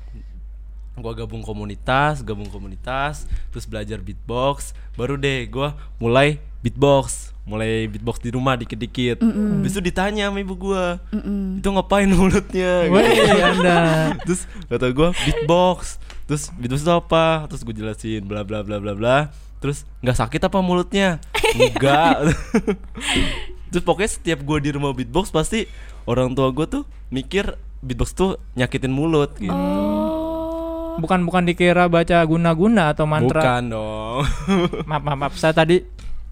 gua 0.95 1.13
gabung 1.13 1.43
komunitas, 1.43 2.23
gabung 2.23 2.47
komunitas, 2.47 3.27
terus 3.51 3.67
belajar 3.67 3.99
beatbox, 3.99 4.73
baru 4.95 5.19
deh 5.19 5.47
gua 5.51 5.75
mulai 5.99 6.39
beatbox, 6.63 7.35
mulai 7.45 7.91
beatbox 7.91 8.23
di 8.23 8.31
rumah 8.31 8.55
dikit-dikit. 8.55 9.21
Habis 9.21 9.75
itu 9.75 9.83
ditanya 9.83 10.31
sama 10.31 10.41
ibu 10.41 10.55
gua, 10.55 11.03
Mm-mm. 11.11 11.59
itu 11.59 11.69
ngapain 11.69 12.09
mulutnya? 12.09 12.89
Woi, 12.89 13.05
Anda. 13.43 13.79
terus 14.27 14.47
kata 14.71 14.89
gue 14.91 15.09
beatbox 15.13 15.99
terus 16.25 16.49
beatbox 16.57 16.81
itu 16.81 16.93
apa 16.93 17.45
terus 17.53 17.61
gue 17.61 17.75
jelasin 17.77 18.25
bla 18.25 18.41
bla 18.49 18.65
bla 18.65 18.81
bla 18.81 18.97
bla 18.97 19.17
terus 19.61 19.85
nggak 20.01 20.17
sakit 20.17 20.41
apa 20.49 20.65
mulutnya 20.65 21.21
enggak 21.53 22.33
terus 23.71 23.85
pokoknya 23.85 24.09
setiap 24.09 24.41
gue 24.41 24.59
di 24.65 24.71
rumah 24.73 24.97
beatbox 24.97 25.29
pasti 25.29 25.69
orang 26.09 26.33
tua 26.33 26.49
gue 26.49 26.65
tuh 26.65 26.83
mikir 27.13 27.61
beatbox 27.85 28.17
tuh 28.17 28.41
nyakitin 28.57 28.93
mulut 28.93 29.37
gitu 29.37 29.53
Oh. 29.53 30.14
Bukan 30.97 31.21
bukan 31.23 31.43
dikira 31.43 31.87
baca 31.87 32.19
guna-guna 32.23 32.91
atau 32.91 33.05
mantra. 33.05 33.41
bukan 33.41 33.63
dong 33.69 34.23
Maaf, 34.89 35.03
maaf, 35.03 35.19
maaf. 35.19 35.35
Saya 35.35 35.53
tadi 35.53 35.83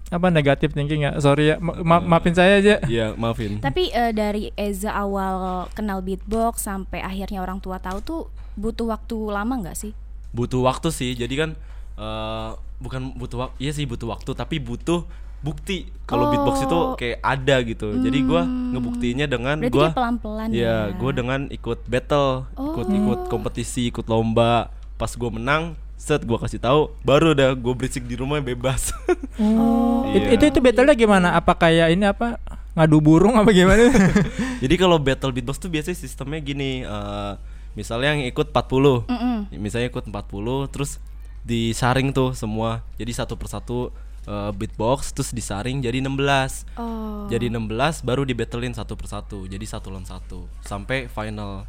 apa 0.07 0.29
negatif 0.29 0.71
thinking 0.71 1.03
ya. 1.03 1.17
Sorry 1.17 1.49
ya. 1.49 1.57
Ma- 1.57 1.79
ma- 1.79 2.03
maafin 2.03 2.31
saya 2.31 2.57
aja. 2.57 2.77
Iya 2.83 3.13
maafin 3.13 3.57
Tapi 3.57 3.89
eh, 3.89 4.11
dari 4.11 4.53
Eza 4.53 4.93
awal 4.93 5.65
kenal 5.71 5.99
beatbox 5.99 6.63
sampai 6.63 6.99
akhirnya 6.99 7.39
orang 7.39 7.57
tua 7.57 7.77
tahu 7.77 7.97
tuh 7.99 8.21
butuh 8.53 8.85
waktu 8.87 9.17
lama 9.27 9.57
nggak 9.59 9.73
sih? 9.75 9.91
butuh 10.29 10.61
waktu 10.61 10.89
sih 10.89 11.13
jadi 11.13 11.33
kan 11.35 11.49
eh, 11.95 12.49
bukan 12.77 13.13
butuh 13.13 13.37
waktu 13.39 13.55
iya 13.59 13.69
sih 13.69 13.85
butuh 13.85 14.09
waktu 14.09 14.33
tapi 14.33 14.57
butuh 14.57 15.05
bukti 15.43 15.91
kalau 16.07 16.27
Oh. 16.27 16.31
beatbox 16.31 16.55
itu 16.63 16.77
kayak 16.95 17.19
ada 17.19 17.55
gitu. 17.61 17.87
Jadi 17.99 18.17
gua 18.23 18.47
ngebuktiinnya 18.47 19.27
dengan 19.27 19.59
Berarti 19.59 19.75
gua 19.75 19.85
dia 19.85 19.95
pelan-pelan 19.95 20.47
ya, 20.49 20.55
ya. 20.55 20.75
gua 20.95 21.11
dengan 21.11 21.39
ikut 21.51 21.79
battle, 21.85 22.47
ikut 22.55 22.87
Oh. 22.87 22.95
ikut 22.95 23.19
kompetisi, 23.27 23.91
ikut 23.91 24.07
lomba. 24.07 24.71
Pas 24.95 25.11
gua 25.13 25.27
menang, 25.29 25.75
set 25.93 26.23
gua 26.23 26.39
kasih 26.39 26.57
tahu, 26.57 26.95
baru 27.03 27.35
udah 27.35 27.53
gua 27.53 27.73
berisik 27.75 28.07
di 28.07 28.15
rumah 28.15 28.39
bebas. 28.39 28.89
Oh. 29.35 30.05
Iya. 30.07 30.37
Itu 30.37 30.43
itu 30.47 30.59
battle-nya 30.61 30.93
gimana? 30.93 31.33
Apa 31.33 31.57
kayak 31.57 31.89
ini 31.91 32.05
apa? 32.05 32.37
Ngadu 32.77 33.01
burung 33.01 33.33
apa 33.33 33.49
gimana? 33.49 33.89
Jadi 34.63 34.75
kalau 34.77 34.97
battle 34.97 35.33
beatbox 35.33 35.57
tuh 35.57 35.69
biasanya 35.69 35.97
sistemnya 35.97 36.37
gini, 36.37 36.81
eh, 36.81 37.33
misalnya 37.73 38.13
yang 38.13 38.23
ikut 38.29 38.53
40. 38.53 39.03
Mm-mm. 39.09 39.49
Misalnya 39.57 39.89
ikut 39.89 40.05
40 40.05 40.69
terus 40.69 41.01
disaring 41.41 42.13
tuh 42.13 42.37
semua. 42.37 42.85
Jadi 42.95 43.11
satu 43.11 43.33
persatu 43.33 43.89
eh, 44.23 44.51
beatbox 44.51 45.11
terus 45.11 45.29
disaring 45.29 45.79
jadi 45.79 45.99
16. 45.99 46.65
Oh. 46.75 47.25
Jadi 47.25 47.47
16 47.47 47.67
baru 48.01 48.23
dibattlein 48.23 48.71
satu 48.71 48.93
persatu. 48.93 49.45
Jadi 49.45 49.63
satu 49.63 49.89
lawan 49.89 50.03
satu 50.03 50.45
sampai 50.61 51.07
final. 51.07 51.67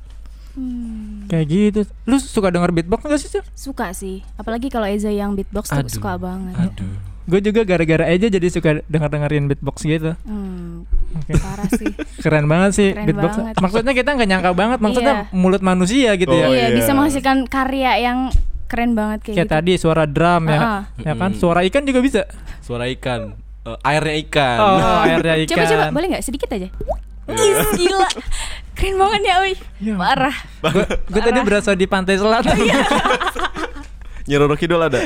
Hmm, 0.54 1.26
kayak 1.26 1.46
gitu. 1.46 1.80
Lu 2.04 2.14
suka 2.16 2.46
denger 2.46 2.70
beatbox 2.70 3.00
gak 3.02 3.18
sih, 3.18 3.26
Sil? 3.28 3.42
suka 3.52 3.90
sih. 3.90 4.23
Apalagi 4.34 4.70
kalau 4.70 4.87
Eza 4.87 5.11
yang 5.11 5.34
beatbox 5.34 5.66
tuh 5.66 5.82
Aduh. 5.82 5.90
suka 5.90 6.14
banget. 6.14 6.54
Aduh. 6.54 6.94
Gue 7.25 7.40
juga 7.40 7.64
gara-gara 7.64 8.04
aja 8.06 8.28
jadi 8.28 8.46
suka 8.46 8.84
denger-dengerin 8.84 9.49
beatbox 9.49 9.82
gitu. 9.82 10.14
Hmm, 10.23 10.84
Oke. 11.16 11.34
parah 11.34 11.66
sih. 11.73 11.90
Keren 12.23 12.46
banget 12.46 12.70
sih 12.70 12.88
Keren 12.94 13.06
beatbox. 13.08 13.32
banget. 13.34 13.54
Maksudnya 13.58 13.92
kita 13.96 14.11
nggak 14.14 14.28
nyangka 14.30 14.50
banget. 14.54 14.78
Maksudnya 14.78 15.14
Iya. 15.26 15.34
mulut 15.34 15.62
manusia 15.64 16.11
gitu 16.14 16.30
ya. 16.30 16.46
Oh, 16.46 16.54
iya, 16.54 16.70
iya. 16.70 16.76
bisa 16.76 16.92
menghasilkan 16.94 17.50
karya 17.50 17.92
yang 17.99 18.18
keren 18.64 18.92
banget 18.92 19.18
kayak, 19.23 19.37
Kayak 19.37 19.47
gitu. 19.47 19.56
tadi 19.56 19.73
suara 19.76 20.04
drum 20.04 20.42
ya, 20.47 20.59
Ah-ah. 20.59 20.83
ya 20.99 21.12
kan? 21.14 21.30
Suara 21.33 21.61
ikan 21.62 21.83
juga 21.83 22.00
bisa. 22.00 22.23
Suara 22.61 22.88
ikan, 22.88 23.37
Eh, 23.62 23.78
airnya 23.83 24.14
ikan. 24.21 24.59
Oh, 24.59 24.99
airnya 25.09 25.35
ikan. 25.40 25.56
Coba 25.56 25.64
coba, 25.66 25.85
boleh 25.90 26.06
nggak 26.11 26.25
sedikit 26.25 26.49
aja? 26.50 26.68
Ih, 27.25 27.52
gila. 27.75 28.09
Keren 28.75 28.97
banget 28.99 29.21
ya, 29.23 29.35
Oi. 29.40 29.52
Iya. 29.80 29.94
Parah. 29.97 30.37
Gue 31.06 31.21
tadi 31.21 31.40
berasa 31.40 31.73
di 31.73 31.87
pantai 31.87 32.16
selatan. 32.16 32.52
Iya. 32.54 32.85
Nyeroro 34.28 34.52
Kidul 34.54 34.80
ada. 34.80 35.04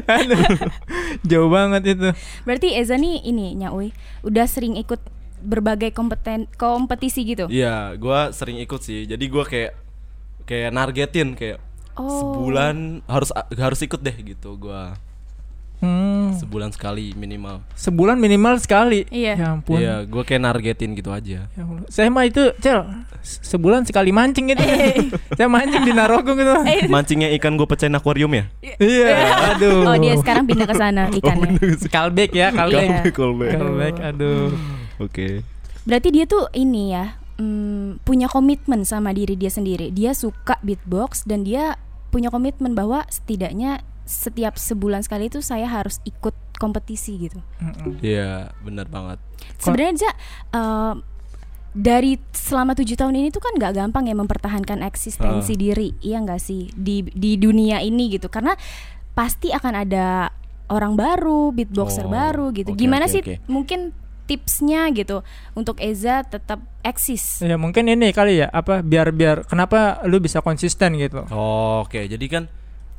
Jauh 1.22 1.46
banget 1.48 1.82
itu. 1.92 2.08
Berarti 2.42 2.74
Eza 2.74 2.94
nih 2.94 3.18
ini 3.20 3.54
Nyauy 3.54 3.90
udah 4.22 4.46
sering 4.46 4.74
ikut 4.74 5.02
berbagai 5.38 5.90
kompeten 5.90 6.46
kompetisi 6.54 7.22
gitu. 7.22 7.46
Iya, 7.46 7.94
gua 7.94 8.30
sering 8.30 8.58
ikut 8.58 8.78
sih. 8.78 9.06
Jadi 9.06 9.24
gua 9.26 9.42
kayak 9.42 9.74
kayak 10.42 10.70
nargetin 10.70 11.34
kayak 11.34 11.58
Oh. 11.98 12.06
sebulan 12.08 13.02
harus 13.04 13.28
harus 13.52 13.80
ikut 13.82 13.98
deh 13.98 14.14
gitu 14.16 14.54
gua. 14.54 14.94
Hmm. 15.78 16.34
Sebulan 16.34 16.74
sekali 16.74 17.14
minimal. 17.14 17.62
Sebulan 17.78 18.18
minimal 18.18 18.58
sekali. 18.58 19.06
Iya. 19.14 19.34
Ya 19.38 19.46
ampun. 19.54 19.78
Iya, 19.78 20.02
gua 20.10 20.26
kayak 20.26 20.42
nargetin 20.42 20.90
gitu 20.92 21.14
aja. 21.14 21.46
Ya 21.46 21.62
Allah. 21.62 21.86
Saya 21.86 22.10
mah 22.10 22.26
itu, 22.26 22.50
Cel, 22.58 22.82
se- 23.22 23.46
sebulan 23.46 23.86
sekali 23.86 24.10
mancing 24.10 24.50
gitu. 24.50 24.58
Eh. 24.58 25.06
Saya 25.38 25.46
mancing 25.46 25.86
di 25.86 25.94
Narogong 25.94 26.34
gitu. 26.34 26.50
Mancingnya 26.90 27.30
ikan 27.38 27.54
gue 27.54 27.62
pecahin 27.62 27.94
akuarium 27.94 28.34
ya? 28.34 28.50
Iya, 28.74 29.14
aduh. 29.54 29.86
Oh, 29.86 29.94
dia 29.94 30.18
sekarang 30.18 30.50
pindah 30.50 30.66
ke 30.66 30.74
sana 30.74 31.06
ikannya. 31.22 31.54
Kalbek 31.86 32.34
ya, 32.34 32.50
kalbek. 32.50 32.82
Iya. 32.82 33.14
Callback. 33.14 33.50
Kalbek, 33.54 33.96
aduh. 34.02 34.50
Oke. 34.98 35.46
Berarti 35.86 36.08
dia 36.10 36.26
tuh 36.26 36.50
ini 36.52 36.90
ya, 36.90 37.22
mm, 37.38 38.02
punya 38.02 38.26
komitmen 38.26 38.82
sama 38.82 39.14
diri 39.14 39.38
dia 39.38 39.48
sendiri. 39.48 39.94
Dia 39.94 40.10
suka 40.10 40.58
beatbox 40.58 41.22
dan 41.22 41.46
dia 41.46 41.78
punya 42.08 42.28
komitmen 42.28 42.72
bahwa 42.72 43.04
setidaknya 43.06 43.80
setiap 44.02 44.56
sebulan 44.56 45.04
sekali 45.04 45.28
itu 45.28 45.44
saya 45.44 45.68
harus 45.68 46.00
ikut 46.02 46.32
kompetisi 46.56 47.28
gitu. 47.28 47.38
Iya, 48.00 48.50
benar 48.60 48.88
banget. 48.88 49.20
Sebenarnya 49.56 50.10
eh, 50.50 50.94
dari 51.70 52.16
selama 52.32 52.72
tujuh 52.72 52.96
tahun 52.96 53.14
ini 53.14 53.28
tuh 53.28 53.44
kan 53.44 53.52
nggak 53.54 53.76
gampang 53.76 54.08
ya 54.08 54.16
mempertahankan 54.16 54.80
eksistensi 54.82 55.52
Ah. 55.52 55.60
diri, 55.60 55.88
iya 56.00 56.18
nggak 56.18 56.40
sih 56.40 56.72
di 56.72 57.04
di 57.04 57.36
dunia 57.36 57.78
ini 57.78 58.08
gitu. 58.10 58.26
Karena 58.26 58.56
pasti 59.12 59.52
akan 59.52 59.74
ada 59.76 60.32
orang 60.72 60.96
baru, 60.96 61.52
beatboxer 61.52 62.04
Oh, 62.04 62.10
baru 62.10 62.50
gitu. 62.52 62.72
oke, 62.72 62.80
Gimana 62.80 63.04
oke, 63.04 63.12
sih 63.12 63.20
oke. 63.20 63.34
mungkin 63.46 63.92
tipsnya 64.28 64.92
gitu 64.92 65.24
untuk 65.52 65.80
Eza 65.80 66.20
tetap 66.22 66.60
eksis? 66.84 67.40
Ya 67.40 67.56
mungkin 67.56 67.88
ini 67.88 68.12
kali 68.12 68.38
ya, 68.38 68.46
apa 68.46 68.78
biar 68.80 69.08
biar 69.10 69.42
kenapa 69.42 70.04
lu 70.04 70.20
bisa 70.20 70.38
konsisten 70.38 70.94
gitu. 70.94 71.24
Oh, 71.28 71.82
Oke, 71.82 72.04
jadi 72.04 72.26
kan 72.28 72.44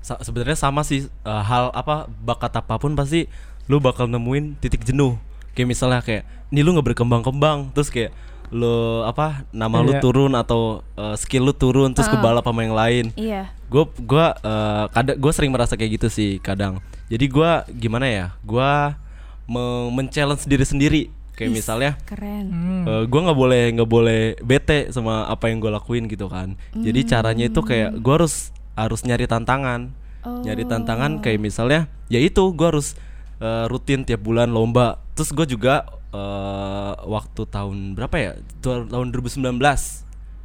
sa- 0.02 0.18
sebenarnya 0.18 0.58
sama 0.58 0.82
sih 0.82 1.06
eh, 1.06 1.44
hal 1.46 1.70
apa 1.72 2.10
bakat 2.10 2.58
apa 2.58 2.76
pun 2.76 2.98
pasti 2.98 3.30
lu 3.70 3.78
bakal 3.78 4.10
nemuin 4.10 4.58
titik 4.58 4.82
jenuh. 4.82 5.16
Kayak 5.54 5.70
misalnya 5.70 6.02
kayak 6.02 6.24
ini 6.50 6.60
lu 6.60 6.74
nggak 6.74 6.88
berkembang-kembang, 6.92 7.70
terus 7.72 7.88
kayak 7.88 8.10
lu 8.50 8.66
apa 9.06 9.46
nama 9.52 9.78
lu 9.78 9.94
Iya. 9.94 10.02
turun 10.02 10.34
atau 10.34 10.82
eh, 10.96 11.14
skill 11.16 11.46
lu 11.46 11.54
turun 11.54 11.94
terus 11.94 12.10
Ah. 12.10 12.18
kebalap 12.18 12.42
sama 12.42 12.66
yang 12.66 12.74
lain. 12.74 13.06
Iya. 13.14 13.54
gue 13.70 13.86
gua 14.02 14.34
eh, 14.34 14.86
kadang 14.90 15.14
gue 15.16 15.30
sering 15.30 15.54
merasa 15.54 15.78
kayak 15.78 16.02
gitu 16.02 16.10
sih 16.10 16.42
kadang 16.42 16.82
jadi 17.06 17.22
gua 17.30 17.52
gimana 17.70 18.10
ya 18.10 18.26
gua 18.42 18.98
me- 19.46 19.94
men-challenge 19.94 20.42
diri 20.44 20.66
sendiri 20.66 21.02
kayak 21.40 21.56
Is, 21.56 21.64
misalnya 21.64 21.96
keren. 22.04 22.52
Hmm. 22.52 22.84
eh, 22.84 23.04
gua 23.08 23.32
nggak 23.32 23.40
boleh 23.40 23.64
nggak 23.80 23.90
boleh 23.90 24.22
bete 24.44 24.92
sama 24.92 25.24
apa 25.32 25.48
yang 25.48 25.64
gue 25.64 25.72
lakuin 25.72 26.12
gitu 26.12 26.28
kan. 26.28 26.60
Jadi 26.76 27.00
caranya 27.08 27.48
itu 27.48 27.64
kayak 27.64 28.04
gua 28.04 28.20
harus 28.20 28.52
harus 28.76 29.08
nyari 29.08 29.24
tantangan. 29.24 29.96
Nyari 30.20 30.68
tantangan 30.68 31.24
kayak 31.24 31.40
misalnya 31.40 31.88
ya 32.12 32.20
itu 32.20 32.52
gua 32.52 32.76
harus 32.76 33.00
eh, 33.40 33.66
rutin 33.72 34.04
tiap 34.04 34.20
bulan 34.20 34.52
lomba. 34.52 35.00
Terus 35.16 35.32
gue 35.32 35.56
juga 35.56 35.88
eh, 36.12 36.94
waktu 37.08 37.48
tahun 37.48 37.96
berapa 37.96 38.16
ya? 38.20 38.32
Tahun 38.60 39.08
2019 39.16 39.40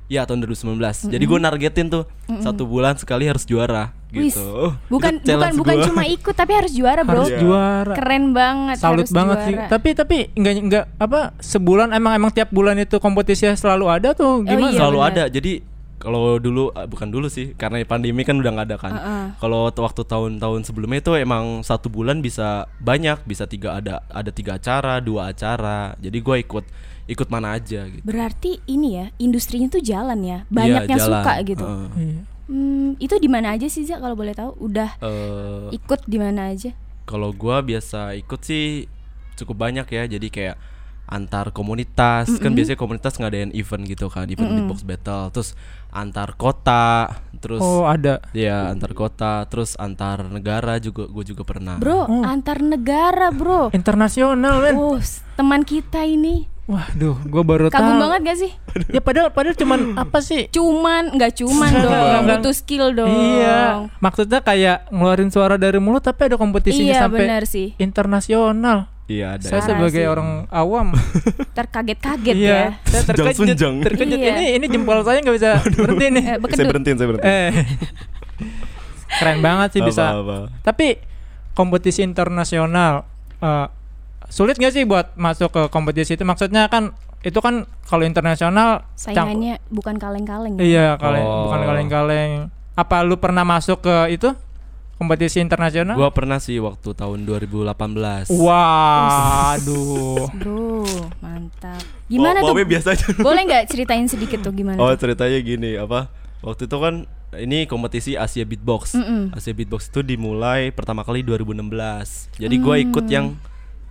Ya 0.06 0.28
tahun 0.28 0.44
2019. 0.44 1.08
Jadi 1.08 1.24
gue 1.24 1.38
nargetin 1.40 1.86
tuh 1.88 2.04
satu 2.44 2.68
bulan 2.68 3.00
sekali 3.00 3.24
harus 3.24 3.48
juara 3.48 3.92
gitu. 4.14 4.70
Oh, 4.70 4.72
bukan 4.86 5.18
itu 5.18 5.34
bukan 5.34 5.52
bukan 5.58 5.74
gua. 5.74 5.86
cuma 5.90 6.02
ikut 6.06 6.34
tapi 6.38 6.52
harus 6.54 6.72
juara, 6.72 7.02
Bro. 7.02 7.26
Harus 7.26 7.34
juara. 7.34 7.94
Keren 7.98 8.24
banget. 8.30 8.76
Salut 8.78 9.04
harus 9.04 9.12
banget 9.12 9.36
sih. 9.42 9.54
juara. 9.58 9.70
Tapi 9.72 9.88
tapi 9.96 10.16
enggak 10.38 10.54
enggak 10.62 10.84
apa 11.02 11.20
sebulan 11.42 11.90
emang 11.90 12.12
emang 12.14 12.30
tiap 12.30 12.48
bulan 12.54 12.78
itu 12.78 13.02
kompetisinya 13.02 13.58
selalu 13.58 13.90
ada 13.90 14.14
tuh 14.14 14.46
gimana? 14.46 14.70
iya. 14.70 14.78
selalu 14.78 14.98
benar. 15.02 15.10
ada. 15.18 15.24
Jadi 15.32 15.52
kalau 15.98 16.36
dulu 16.36 16.68
eh, 16.76 16.84
bukan 16.84 17.08
dulu 17.08 17.26
sih 17.32 17.56
karena 17.56 17.80
pandemi 17.88 18.22
kan 18.28 18.36
udah 18.36 18.50
nggak 18.54 18.66
ada 18.70 18.76
kan. 18.78 18.92
Heeh. 18.92 19.24
Kalau 19.40 19.72
t- 19.72 19.80
waktu 19.82 20.02
tahun-tahun 20.04 20.60
sebelumnya 20.68 21.00
itu 21.00 21.12
emang 21.16 21.64
satu 21.64 21.88
bulan 21.88 22.20
bisa 22.20 22.68
banyak, 22.78 23.24
bisa 23.24 23.48
tiga 23.48 23.80
ada 23.80 24.04
ada 24.12 24.30
tiga 24.30 24.60
acara, 24.60 25.00
dua 25.00 25.32
acara. 25.32 25.96
Jadi 25.98 26.18
gue 26.20 26.36
ikut 26.44 26.64
ikut 27.06 27.28
mana 27.28 27.52
aja 27.52 27.84
gitu. 27.84 28.02
Berarti 28.02 28.60
ini 28.64 28.96
ya, 28.96 29.06
industrinya 29.16 29.68
tuh 29.68 29.80
jalan 29.80 30.20
ya. 30.20 30.38
Banyak 30.48 30.82
Iya, 30.82 30.90
yang 30.90 30.98
jalan. 30.98 31.20
suka 31.20 31.32
gitu. 31.42 31.64
Iya. 31.94 32.20
Hmm, 32.44 32.90
itu 32.98 33.14
di 33.16 33.26
mana 33.26 33.52
aja 33.52 33.64
sih, 33.66 33.82
Za 33.82 33.96
kalau 33.96 34.12
boleh 34.12 34.32
tahu? 34.32 34.52
Udah 34.58 34.96
Eh, 34.98 35.72
ikut 35.72 36.04
di 36.04 36.16
mana 36.16 36.48
aja? 36.48 36.72
kalau 37.04 37.30
gua 37.30 37.60
biasa 37.60 38.12
ikut 38.14 38.40
sih 38.40 38.88
cukup 39.34 39.60
banyak 39.60 39.84
ya 39.86 40.04
jadi 40.06 40.24
kayak 40.26 40.56
antar 41.04 41.52
komunitas 41.52 42.32
kan 42.40 42.56
biasanya 42.56 42.76
komunitas 42.76 43.16
ngadain 43.16 43.52
event 43.52 43.84
gitu 43.84 44.08
kan 44.08 44.24
event 44.24 44.48
beatbox 44.50 44.80
battle 44.82 45.28
terus 45.28 45.52
antar 45.90 46.32
kota 46.32 47.12
terus 47.36 47.60
Oh, 47.60 47.84
ada. 47.84 48.24
ya 48.32 48.72
antar 48.72 48.92
kota 48.92 49.44
terus 49.44 49.76
antar 49.76 50.24
negara 50.26 50.76
juga 50.78 51.04
gue 51.04 51.24
juga 51.26 51.44
pernah 51.44 51.76
Bro, 51.76 52.08
Oh. 52.08 52.24
antar 52.24 52.56
negara, 52.58 53.28
Bro. 53.30 53.68
Internasional, 53.70 54.64
men. 54.64 54.74
Oh, 54.74 54.96
teman 55.34 55.60
kita 55.60 56.04
ini 56.04 56.48
Waduh, 56.64 57.20
gua 57.24 57.42
baru 57.42 57.68
kagum 57.68 57.76
tahu. 57.90 58.02
banget 58.02 58.20
gak 58.24 58.38
sih? 58.38 58.52
Ya 58.88 58.98
padahal 58.98 59.28
padahal 59.28 59.52
cuman 59.52 59.80
apa 59.96 60.18
sih? 60.18 60.48
Cuman 60.48 61.12
nggak 61.12 61.36
cuman 61.36 61.70
dong, 61.76 62.24
butuh 62.26 62.54
skill 62.54 62.88
dong. 62.90 63.12
Iya, 63.12 63.60
maksudnya 63.98 64.40
kayak 64.40 64.88
ngeluarin 64.88 65.28
suara 65.28 65.54
dari 65.54 65.76
mulut 65.76 66.00
tapi 66.00 66.24
ada 66.24 66.34
kompetisinya 66.34 66.88
Iya, 66.90 67.02
sampai 67.02 67.20
benar 67.20 67.44
sih. 67.44 67.76
internasional. 67.76 68.88
iya 69.04 69.36
ada 69.36 69.44
Saya 69.44 69.60
Parah 69.60 69.68
sebagai 69.76 70.00
sih. 70.00 70.08
orang 70.08 70.28
awam, 70.48 70.96
Terkaget-kaget 71.58 72.32
ya. 72.32 72.40
iya, 72.40 72.60
saya 72.82 73.02
terkejut. 73.04 73.36
Sunjang-sunjang. 73.36 73.74
Terkejut 73.84 74.16
Iya. 74.16 74.32
ini 74.32 74.44
ini 74.56 74.66
jempol 74.66 75.04
saya 75.04 75.20
nggak 75.20 75.36
bisa 75.36 75.50
berhenti 75.76 76.06
nih. 76.10 76.24
Eh, 76.24 76.36
saya 76.48 76.66
berhentiin 76.66 76.96
saya 76.96 77.08
berhentiin 77.10 77.28
Eh, 77.28 77.50
keren 79.14 79.38
banget 79.40 79.68
sih 79.70 79.82
bisa. 79.82 80.10
Apa-apa. 80.10 80.48
Tapi 80.62 80.96
kompetisi 81.52 82.00
internasional 82.00 83.04
eh, 83.38 83.66
sulit 84.34 84.58
nggak 84.58 84.72
sih 84.72 84.82
buat 84.82 85.14
masuk 85.14 85.48
ke 85.48 85.62
kompetisi 85.68 86.12
itu? 86.12 86.22
Maksudnya 86.22 86.66
kan 86.66 86.90
itu 87.22 87.38
kan 87.38 87.54
kalau 87.84 88.02
internasional 88.02 88.82
Saingannya 88.92 89.62
bukan 89.70 89.94
kaleng-kaleng. 89.94 90.58
ya. 90.58 90.60
Iya, 90.60 90.86
kaleng 90.98 91.22
Oh. 91.22 91.46
bukan 91.46 91.60
kaleng-kaleng. 91.62 92.30
Apa 92.74 93.00
lu 93.00 93.14
pernah 93.16 93.46
masuk 93.46 93.80
ke 93.80 94.10
itu 94.10 94.34
kompetisi 94.94 95.38
internasional? 95.38 95.94
gua 95.94 96.10
pernah 96.10 96.36
sih 96.36 96.58
waktu 96.58 96.90
tahun 96.92 97.22
2018 97.24 98.30
Waduh. 98.34 100.26
Bro, 100.38 100.82
mantap. 101.18 101.82
Gimana 102.06 102.38
Oh, 102.40 102.50
tuh? 102.50 102.62
biasa 102.64 102.92
aja 102.92 103.06
Boleh 103.16 103.42
nggak 103.44 103.64
ceritain 103.68 104.04
sedikit 104.04 104.38
tuh 104.40 104.52
gimana 104.52 104.76
Oh 104.76 104.90
tuh? 104.90 104.98
ceritanya 105.00 105.38
gini 105.38 105.74
apa 105.74 106.10
waktu 106.40 106.66
itu 106.66 106.76
kan 106.76 107.06
ini 107.34 107.64
kompetisi 107.64 108.14
Asia 108.14 108.42
Beatbox 108.42 108.94
Mm-mm. 108.94 109.32
Asia 109.32 109.50
Beatbox 109.50 109.88
itu 109.88 110.02
dimulai 110.02 110.70
pertama 110.70 111.00
kali 111.00 111.22
2016 111.22 112.36
jadi 112.36 112.54
gua 112.56 112.76
ikut 112.76 113.06
yang 113.08 113.34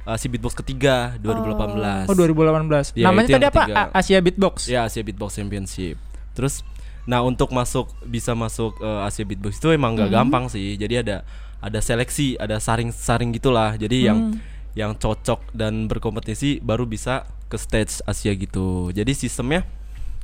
Asia 0.06 0.28
Beatbox 0.28 0.54
ketiga 0.54 1.16
2018. 1.18 2.06
Oh 2.06 2.14
2018. 2.14 2.92
Iya, 2.94 3.06
Namanya 3.06 3.24
yang 3.26 3.34
tadi 3.34 3.46
apa? 3.46 3.62
ketiga. 3.64 3.76
A- 3.78 3.92
Asia 3.96 4.20
Beatbox. 4.20 4.56
Ya 4.68 4.80
Asia 4.84 5.00
Beatbox 5.00 5.32
Championship. 5.34 5.96
Terus 6.34 6.64
nah 7.04 7.20
untuk 7.20 7.50
masuk 7.50 7.88
bisa 8.02 8.32
masuk 8.34 8.76
eh, 8.78 9.02
Asia 9.02 9.24
Beatbox 9.24 9.58
itu 9.58 9.70
emang 9.70 9.94
Hmm. 9.94 10.04
gak 10.04 10.12
gampang 10.14 10.46
sih. 10.48 10.76
Jadi 10.76 11.00
ada 11.00 11.24
ada 11.58 11.80
seleksi, 11.80 12.36
ada 12.38 12.58
saring-saring 12.58 13.32
gitulah. 13.32 13.76
Jadi 13.76 13.98
yang 14.04 14.20
Hmm. 14.30 14.40
yang 14.74 14.92
cocok 14.94 15.52
dan 15.52 15.86
berkompetisi 15.86 16.60
baru 16.60 16.84
bisa 16.84 17.24
ke 17.46 17.56
stage 17.56 18.04
Asia 18.04 18.34
gitu. 18.34 18.90
Jadi 18.90 19.14
sistemnya 19.14 19.64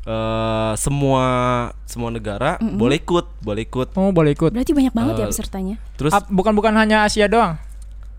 eh 0.01 0.73
semua 0.75 1.23
semua 1.85 2.09
negara 2.09 2.57
boleh 2.57 2.97
ikut, 2.97 3.25
boleh 3.39 3.63
ikut. 3.63 3.93
Oh 3.93 4.09
boleh 4.09 4.33
ikut. 4.33 4.49
Berarti 4.49 4.71
banyak 4.71 4.91
banget 4.91 5.13
ya 5.15 5.23
Eh, 5.23 5.29
pesertanya. 5.29 5.75
Terus 5.95 6.11
Ap- 6.11 6.27
bukan 6.27 6.51
bukan 6.51 6.73
hanya 6.73 7.03
Asia 7.03 7.27
doang. 7.27 7.55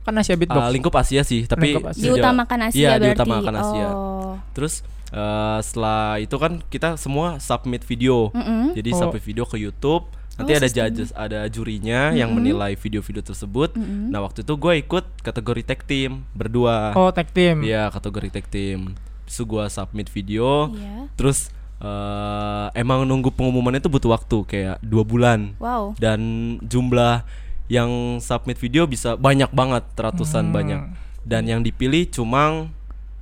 Kan 0.00 0.14
Asia 0.16 0.34
Beatbox. 0.34 0.62
eh, 0.62 0.70
lingkup 0.70 0.94
Asia 0.94 1.22
sih, 1.22 1.44
tapi 1.44 1.74
Lingkup 1.74 1.92
Asia. 1.92 2.02
Diutamakan 2.02 2.58
Asia 2.62 2.76
Iya, 2.76 2.88
berarti. 2.90 3.04
diutamakan 3.06 3.54
Asia. 3.54 3.88
Oh. 3.90 4.34
Terus 4.52 4.74
eh, 5.10 5.58
setelah 5.60 6.02
itu 6.16 6.36
kan 6.36 6.52
kita 6.66 6.94
semua 6.96 7.36
submit 7.38 7.82
video. 7.82 8.30
Mm-mm. 8.30 8.72
Jadi 8.72 8.90
Oh. 8.90 8.98
submit 8.98 9.20
video 9.20 9.42
ke 9.42 9.56
YouTube. 9.56 10.08
Nanti 10.34 10.52
Oh, 10.52 10.56
ada 10.56 10.64
sistemnya. 10.64 10.88
judges, 10.88 11.10
ada 11.12 11.40
jurinya 11.46 12.00
yang 12.12 12.32
menilai 12.32 12.72
video-video 12.72 13.20
tersebut. 13.20 13.74
Mm-mm. 13.74 14.08
Nah 14.08 14.20
waktu 14.20 14.40
itu 14.40 14.54
gue 14.54 14.72
ikut 14.78 15.04
kategori 15.20 15.62
tag 15.64 15.84
team 15.84 16.24
berdua. 16.32 16.94
Oh 16.94 17.10
tag 17.10 17.28
team. 17.28 17.60
Iya 17.60 17.90
kategori 17.90 18.30
tag 18.30 18.48
team. 18.48 18.96
Terus 19.26 19.38
gue 19.42 19.64
submit 19.68 20.08
video. 20.08 20.72
Iya. 20.72 21.12
Terus 21.14 21.52
eh, 21.78 22.66
emang 22.74 23.04
nunggu 23.04 23.28
pengumumannya 23.30 23.80
itu 23.80 23.88
butuh 23.88 24.10
waktu 24.10 24.36
kayak 24.44 24.76
dua 24.80 25.02
bulan. 25.02 25.52
Wow. 25.56 25.92
Dan 25.96 26.20
jumlah 26.62 27.24
yang 27.70 27.88
submit 28.18 28.58
video 28.58 28.82
bisa 28.84 29.14
banyak 29.14 29.48
banget, 29.48 29.86
ratusan 29.94 30.44
Hmm. 30.44 30.52
banyak. 30.52 30.82
Dan 31.22 31.46
yang 31.46 31.62
dipilih 31.62 32.10
cuma 32.10 32.66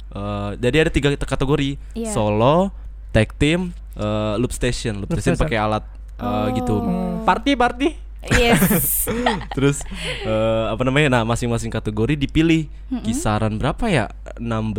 eh, 0.08 0.50
jadi 0.56 0.82
ada 0.82 0.90
tiga 0.90 1.12
kategori 1.12 1.76
Iya. 1.92 2.10
solo, 2.10 2.72
tag 3.10 3.28
team, 3.34 3.70
eh, 3.92 4.34
loop 4.36 4.50
station. 4.50 4.98
Loop, 4.98 5.06
Loop 5.06 5.20
station 5.20 5.36
station. 5.36 5.44
pakai 5.44 5.58
alat 5.60 5.84
eh, 6.16 6.46
gitu. 6.56 6.74
Hmm, 6.74 7.22
Party 7.22 7.52
party. 7.54 7.88
Yes. 8.30 9.04
Terus 9.56 9.84
eh, 10.20 10.64
apa 10.66 10.80
namanya? 10.82 11.08
Nah, 11.12 11.22
masing-masing 11.24 11.68
kategori 11.68 12.16
dipilih 12.18 12.66
kisaran 13.00 13.54
berapa 13.54 13.84
ya? 13.86 14.08
16 14.38 14.74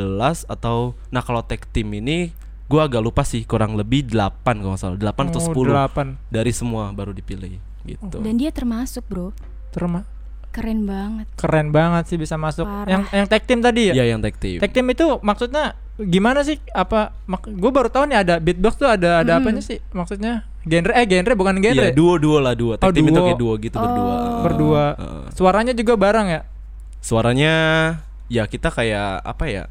atau 0.46 0.98
nah 1.08 1.22
kalau 1.22 1.40
tag 1.42 1.62
team 1.70 1.94
ini 1.94 2.34
gua 2.66 2.86
agak 2.86 3.00
lupa 3.00 3.22
sih, 3.22 3.42
kurang 3.44 3.74
lebih 3.74 4.06
8 4.06 4.34
kalau 4.56 4.74
nggak 4.74 4.82
salah. 4.82 4.98
8 5.00 5.30
atau 5.30 5.40
Oh, 5.40 5.46
10 5.48 5.70
Delapan. 5.72 6.08
dari 6.28 6.52
semua 6.52 6.90
baru 6.90 7.10
dipilih 7.12 7.58
gitu. 7.84 8.18
Dan 8.18 8.36
dia 8.36 8.50
termasuk, 8.50 9.06
Bro. 9.06 9.32
Terma 9.70 10.02
Keren 10.50 10.82
banget. 10.84 11.30
keren 11.38 11.70
banget 11.70 12.10
sih 12.10 12.18
bisa 12.18 12.34
masuk. 12.34 12.66
Parah. 12.66 12.90
Yang 12.90 13.02
yang 13.14 13.28
tag 13.28 13.44
team 13.46 13.62
tadi 13.62 13.82
ya? 13.90 13.94
Iya, 13.94 14.06
yang 14.10 14.20
tag 14.20 14.34
team. 14.36 14.58
Tag 14.58 14.74
team 14.74 14.90
itu 14.90 15.06
maksudnya 15.22 15.78
gimana 15.96 16.42
sih? 16.42 16.58
Apa 16.72 17.14
gue 17.46 17.70
baru 17.70 17.86
tahu 17.86 18.10
nih 18.10 18.18
ada 18.18 18.36
beatbox 18.38 18.74
tuh 18.76 18.90
ada 18.90 19.22
ada 19.22 19.38
Hmm. 19.38 19.46
apanya 19.46 19.62
sih? 19.62 19.78
Maksudnya 19.92 20.50
genre 20.66 20.90
eh 20.92 21.06
genre 21.06 21.34
bukan 21.34 21.62
genre. 21.62 21.86
Iya, 21.86 21.94
duo-duo 21.94 22.42
lah, 22.42 22.58
duo. 22.58 22.74
Tag 22.76 22.90
Oh, 22.90 22.92
team 22.92 23.06
itu 23.06 23.14
duo. 23.14 23.26
kayak 23.26 23.38
duo 23.38 23.54
gitu 23.56 23.78
berdua. 23.78 24.10
Oh. 24.10 24.42
Berdua. 24.42 24.84
Heeh. 24.98 25.24
Suaranya 25.38 25.74
juga 25.78 25.94
bareng 25.96 26.28
ya? 26.28 26.42
Suaranya 27.00 27.54
ya 28.28 28.44
kita 28.44 28.70
kayak 28.70 29.22
apa 29.22 29.46
ya? 29.46 29.64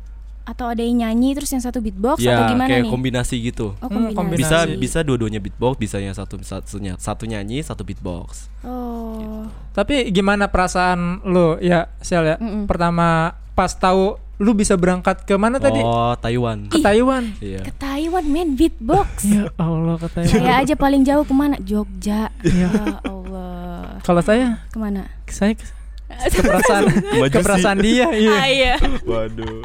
Atau 0.49 0.64
ada 0.64 0.81
yang 0.81 1.05
nyanyi 1.05 1.37
terus 1.37 1.52
yang 1.52 1.61
satu 1.61 1.78
beatbox 1.78 2.19
ya 2.19 2.40
atau 2.40 2.57
gimana 2.57 2.73
kayak 2.73 2.83
nih? 2.83 2.90
kombinasi 2.90 3.37
gitu. 3.45 3.76
Oh, 3.76 3.87
Hmm, 3.87 4.17
kombinasi. 4.17 4.40
Bisa 4.40 4.57
Kombinasi. 4.64 4.81
bisa 4.81 4.99
dua-duanya 5.05 5.38
beatbox, 5.38 5.76
bisa 5.76 5.97
yang 5.99 6.17
satu 6.17 6.40
satunya 6.40 6.97
satu 6.97 7.28
nyanyi, 7.28 7.61
satu 7.61 7.85
beatbox. 7.85 8.49
Oh. 8.64 9.45
Tapi 9.71 10.09
gimana 10.09 10.49
perasaan 10.49 11.21
lu 11.23 11.61
ya 11.61 11.93
Sel 12.00 12.25
ya? 12.25 12.37
Mm-mm. 12.37 12.64
Pertama 12.64 13.37
pas 13.52 13.69
tahu 13.71 14.17
lu 14.38 14.55
bisa 14.55 14.73
berangkat 14.73 15.23
ke 15.23 15.35
mana 15.35 15.59
tadi? 15.59 15.78
Oh, 15.78 16.14
Taiwan. 16.14 16.67
Ke 16.67 16.78
Taiwan. 16.78 17.35
Iya. 17.38 17.61
Ke 17.61 17.73
Taiwan 17.75 18.25
men 18.25 18.55
beatbox. 18.55 19.26
Ya 19.28 19.52
Allah 19.55 19.99
ke 19.99 20.09
Taiwan. 20.09 20.33
Saya 20.33 20.52
aja 20.57 20.75
paling 20.75 21.02
jauh 21.02 21.23
ke 21.23 21.35
mana? 21.35 21.61
Jogja. 21.61 22.33
Iya. 22.40 22.71
Ya 22.71 23.02
Allah. 23.05 24.00
Kalau 24.00 24.23
saya 24.23 24.64
Ke 24.69 24.78
mana? 24.78 25.11
saya 25.26 25.52
ke, 25.52 25.67
ke 26.09 26.40
perasaan 26.40 26.83
ke 27.35 27.38
perasaan 27.38 27.78
dia 27.78 28.09
iya. 28.17 28.33
Ah, 28.33 28.47
iya. 28.49 28.75
Waduh. 29.05 29.61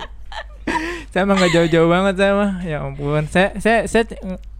Saya 1.09 1.21
emang 1.23 1.37
gak 1.37 1.53
jauh-jauh 1.53 1.89
banget 1.89 2.15
saya 2.17 2.31
mah. 2.33 2.51
Ya 2.61 2.77
ampun. 2.81 3.23
Saya 3.27 3.53
saya 3.57 3.85
saya 3.85 4.03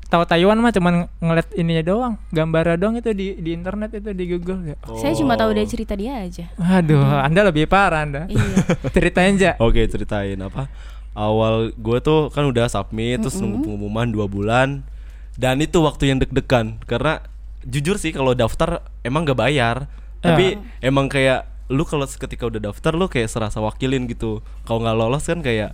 tahu 0.08 0.24
Taiwan 0.24 0.61
mah 0.61 0.70
cuman 0.70 1.09
ngeliat 1.18 1.50
ininya 1.57 1.81
doang 1.81 2.14
gambarnya 2.29 2.77
doang 2.77 2.94
itu 2.94 3.09
di 3.11 3.33
di 3.35 3.50
internet 3.50 3.98
itu 3.98 4.14
di 4.14 4.25
Google 4.29 4.61
ya. 4.64 4.77
Saya 4.94 5.18
cuma 5.18 5.33
tahu 5.33 5.50
Oh. 5.50 5.55
dari 5.57 5.66
cerita 5.66 5.98
dia 5.98 6.22
aja. 6.22 6.46
aduh 6.55 7.01
anda 7.01 7.42
lebih 7.42 7.66
parah 7.66 8.05
anda. 8.05 8.29
Iya. 8.29 8.46
ceritain 8.96 9.33
aja 9.33 9.57
Oke, 9.57 9.81
ceritain 9.85 10.38
apa? 10.38 10.70
Awal 11.14 11.74
gue 11.74 11.98
tuh 12.01 12.29
kan 12.29 12.46
udah 12.46 12.66
submit 12.66 13.22
terus 13.22 13.38
nunggu 13.38 13.66
pengumuman 13.66 14.09
dua 14.09 14.25
bulan. 14.25 14.85
Dan 15.33 15.57
itu 15.61 15.81
waktu 15.81 16.14
yang 16.14 16.22
deg-degan 16.22 16.77
karena 16.85 17.25
jujur 17.66 17.98
sih 17.98 18.14
kalau 18.14 18.38
daftar 18.38 18.85
emang 19.01 19.25
gak 19.25 19.42
bayar. 19.42 19.90
Tapi 20.22 20.55
emang 20.79 21.09
kayak 21.09 21.50
lu 21.74 21.83
kalau 21.83 22.05
ketika 22.05 22.46
udah 22.46 22.70
daftar 22.70 22.94
lu 22.94 23.09
kayak 23.09 23.33
serasa 23.33 23.57
wakilin 23.59 24.05
gitu. 24.05 24.46
Kalau 24.64 24.79
nggak 24.79 24.94
lolos 24.94 25.25
kan 25.25 25.42
kayak 25.42 25.74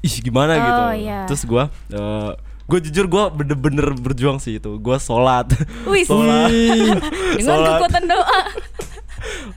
ih 0.00 0.14
gimana 0.18 0.52
Oh, 0.52 0.60
gitu 0.60 0.82
iya. 0.98 1.18
terus 1.24 1.42
gue 1.42 1.64
gue 2.66 2.78
jujur 2.82 3.04
gue 3.04 3.24
bener-bener 3.34 3.92
berjuang 3.94 4.38
sih 4.38 4.56
itu 4.56 4.70
gue 4.72 4.96
sholat 4.98 5.50
Wih, 5.84 6.04
sholat 6.04 6.48
dengan 7.36 7.42
sholat. 7.42 7.70
kekuatan 7.76 8.04
doa. 8.06 8.40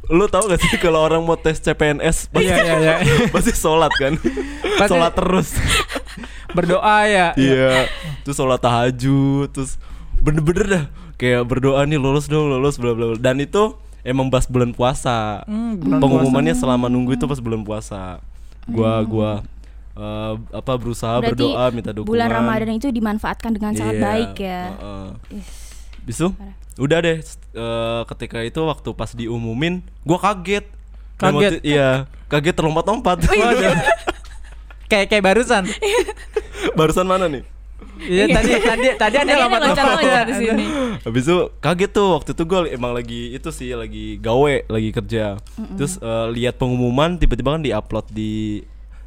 lu 0.10 0.26
tau 0.28 0.44
gak 0.44 0.60
sih 0.60 0.76
kalau 0.76 1.00
orang 1.00 1.22
mau 1.22 1.36
tes 1.36 1.56
CPNS 1.58 2.28
pasti, 2.28 2.44
Iya, 2.44 2.56
iya, 2.60 2.76
iya. 2.76 2.96
pasti 3.34 3.54
sholat 3.54 3.94
kan 3.94 4.20
Pasti- 4.76 4.92
sholat 4.92 5.14
terus 5.14 5.50
berdoa 6.58 6.98
ya 7.06 7.28
Iya, 7.34 7.88
terus 8.22 8.36
sholat 8.36 8.60
tahajud, 8.60 9.48
terus 9.50 9.80
bener-bener 10.20 10.66
dah 10.66 10.84
kayak 11.16 11.44
berdoa 11.44 11.82
nih 11.84 11.96
lolos 11.96 12.26
dong, 12.26 12.46
lolos 12.48 12.76
bla 12.76 12.92
bla 12.92 13.10
bla. 13.10 13.18
Dan 13.18 13.40
itu 13.40 13.74
emang 14.02 14.28
pas 14.28 14.44
bulan 14.44 14.70
puasa. 14.70 15.42
Hmm, 15.44 15.78
bulan 15.78 15.98
Pengumumannya 15.98 16.54
selama 16.54 16.88
nunggu 16.88 17.16
itu 17.16 17.24
pas 17.24 17.40
bulan 17.40 17.62
puasa. 17.62 18.20
Gua 18.66 19.00
gua 19.02 19.30
eh, 19.94 20.34
apa 20.52 20.74
berusaha 20.76 21.22
Berarti 21.22 21.44
berdoa 21.46 21.64
minta 21.70 21.92
dukungan. 21.92 22.10
Bulan 22.10 22.30
Ramadan 22.30 22.74
itu 22.74 22.90
dimanfaatkan 22.90 23.52
dengan 23.54 23.74
sangat 23.74 23.96
Iya, 23.98 24.04
baik 24.04 24.34
ya. 24.38 24.62
heeh. 24.74 25.08
Ih, 25.38 25.46
Bisu, 26.04 26.28
udah 26.76 26.98
deh 27.00 27.18
eh, 27.24 28.02
ketika 28.10 28.44
itu 28.44 28.60
waktu 28.60 28.90
pas 28.92 29.12
diumumin, 29.14 29.80
gua 30.04 30.20
kaget. 30.20 30.66
Kaget? 31.16 31.62
iya, 31.64 32.10
kaget 32.28 32.56
terlompat-lompat. 32.58 33.24
kayak 34.92 35.10
kayak 35.10 35.24
barusan 35.26 35.64
Barusan 36.78 37.08
mana 37.10 37.26
nih? 37.26 37.44
iya 38.04 38.26
tadi 38.26 38.58
tadi 38.58 38.88
tadi 38.98 39.16
ada 39.16 39.26
Tadi 39.26 39.32
ada 39.32 39.44
lompat-lompat 39.46 39.78
ya 39.78 39.86
loncat-loncat 39.86 40.26
di 40.26 40.34
sini. 40.36 40.66
Habis 41.06 41.24
itu 41.24 41.38
kaget 41.62 41.92
tuh 41.94 42.08
waktu 42.18 42.30
itu 42.34 42.44
gue 42.44 42.60
emang 42.74 42.92
lagi 42.92 43.22
itu 43.32 43.50
sih 43.54 43.70
lagi 43.78 44.18
gawe 44.18 44.54
lagi 44.68 44.90
kerja. 44.92 45.26
Terus 45.78 46.02
eh, 46.02 46.28
lihat 46.34 46.58
pengumuman 46.58 47.16
tiba-tiba 47.16 47.54
kan 47.56 47.64
diupload 47.64 48.06
di 48.10 48.64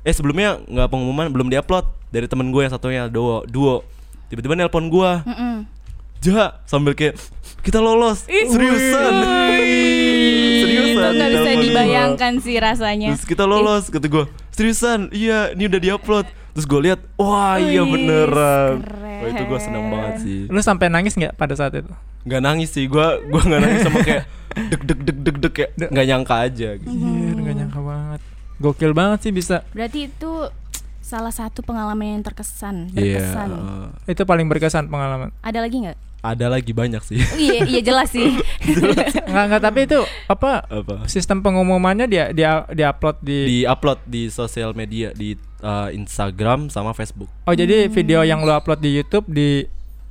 eh 0.07 0.15
sebelumnya 0.15 0.63
nggak 0.71 0.87
pengumuman 0.87 1.27
belum 1.35 1.51
diupload 1.51 1.83
dari 2.15 2.31
temen 2.31 2.55
gue 2.55 2.63
yang 2.63 2.71
satunya 2.71 3.11
duo 3.11 3.43
duo. 3.51 3.83
Tiba-tiba 4.31 4.55
nelpon 4.55 4.87
gue, 4.87 5.11
Mm-mm. 5.27 5.67
ja 6.23 6.63
sambil 6.63 6.95
kayak 6.95 7.19
kita 7.67 7.83
lolos 7.83 8.23
seriusan. 8.27 9.15
seriusan. 10.63 11.11
Itu 11.11 11.19
nggak 11.19 11.31
bisa 11.35 11.43
nelpon 11.43 11.59
gua. 11.59 11.65
dibayangkan 11.67 12.33
sih 12.39 12.55
rasanya. 12.63 13.19
Terus 13.19 13.27
kita 13.27 13.45
lolos 13.51 13.91
kata 13.91 14.07
gue 14.07 14.25
seriusan 14.55 15.11
iya 15.11 15.51
ini 15.51 15.67
udah 15.67 15.81
diupload. 15.83 16.27
Terus 16.55 16.67
gue 16.71 16.81
lihat 16.87 17.03
wah 17.19 17.59
iya 17.59 17.83
beneran. 17.83 18.87
keren. 18.87 19.21
Wah 19.27 19.29
itu 19.35 19.43
gue 19.43 19.59
seneng 19.59 19.85
banget 19.91 20.15
sih. 20.23 20.41
lu 20.47 20.61
sampai 20.63 20.87
nangis 20.87 21.19
nggak 21.19 21.35
pada 21.35 21.59
saat 21.59 21.75
itu 21.75 21.91
nggak 22.27 22.43
nangis 22.43 22.75
sih 22.75 22.91
gua 22.91 23.23
gua 23.31 23.39
nggak 23.39 23.61
nangis 23.63 23.81
sama 23.87 23.99
kayak 24.03 24.27
deg 24.71 24.83
deg 24.83 24.99
deg 25.07 25.19
deg 25.23 25.37
deg 25.39 25.53
kayak 25.55 25.71
nggak 25.79 26.07
nyangka 26.11 26.35
aja 26.43 26.69
gitu. 26.75 26.91
Anjir, 26.91 27.37
nggak 27.39 27.55
nyangka 27.55 27.81
banget 27.87 28.21
gokil 28.59 28.93
banget 28.93 29.19
sih 29.23 29.33
bisa 29.33 29.63
Berarti 29.71 30.07
itu 30.07 30.33
salah 30.99 31.31
satu 31.31 31.63
pengalaman 31.63 32.19
yang 32.19 32.25
terkesan, 32.25 32.91
Iya, 32.91 33.23
berkesan. 33.23 33.49
eh, 34.03 34.11
itu 34.11 34.23
paling 34.23 34.47
berkesan 34.47 34.85
pengalaman 34.87 35.31
Ada 35.41 35.61
lagi 35.61 35.79
nggak? 35.81 35.99
ada 36.19 36.51
lagi 36.51 36.75
banyak 36.75 36.99
sih 37.01 37.23
Oh, 37.23 37.39
iya, 37.39 37.63
iya 37.65 37.81
jelas 37.81 38.11
sih. 38.11 38.35
nggak 39.31 39.45
nggak 39.47 39.63
tapi 39.63 39.87
itu 39.87 40.01
apa 40.27 40.65
apa 40.65 41.07
sistem 41.07 41.39
pengumumannya 41.39 42.05
dia 42.05 42.35
dia 42.35 42.67
dia 42.67 42.91
upload 42.91 43.23
di 43.23 43.39
di 43.47 43.59
upload 43.63 44.03
di 44.03 44.27
sosial 44.27 44.75
media 44.75 45.13
di 45.13 45.33
eh, 45.39 45.89
Instagram 45.93 46.67
sama 46.67 46.91
Facebook 46.91 47.31
oh 47.31 47.55
jadi 47.55 47.87
video 47.87 48.23
yang 48.23 48.43
lo 48.43 48.53
upload 48.53 48.81
di 48.81 48.91
YouTube 48.93 49.29
di 49.29 49.63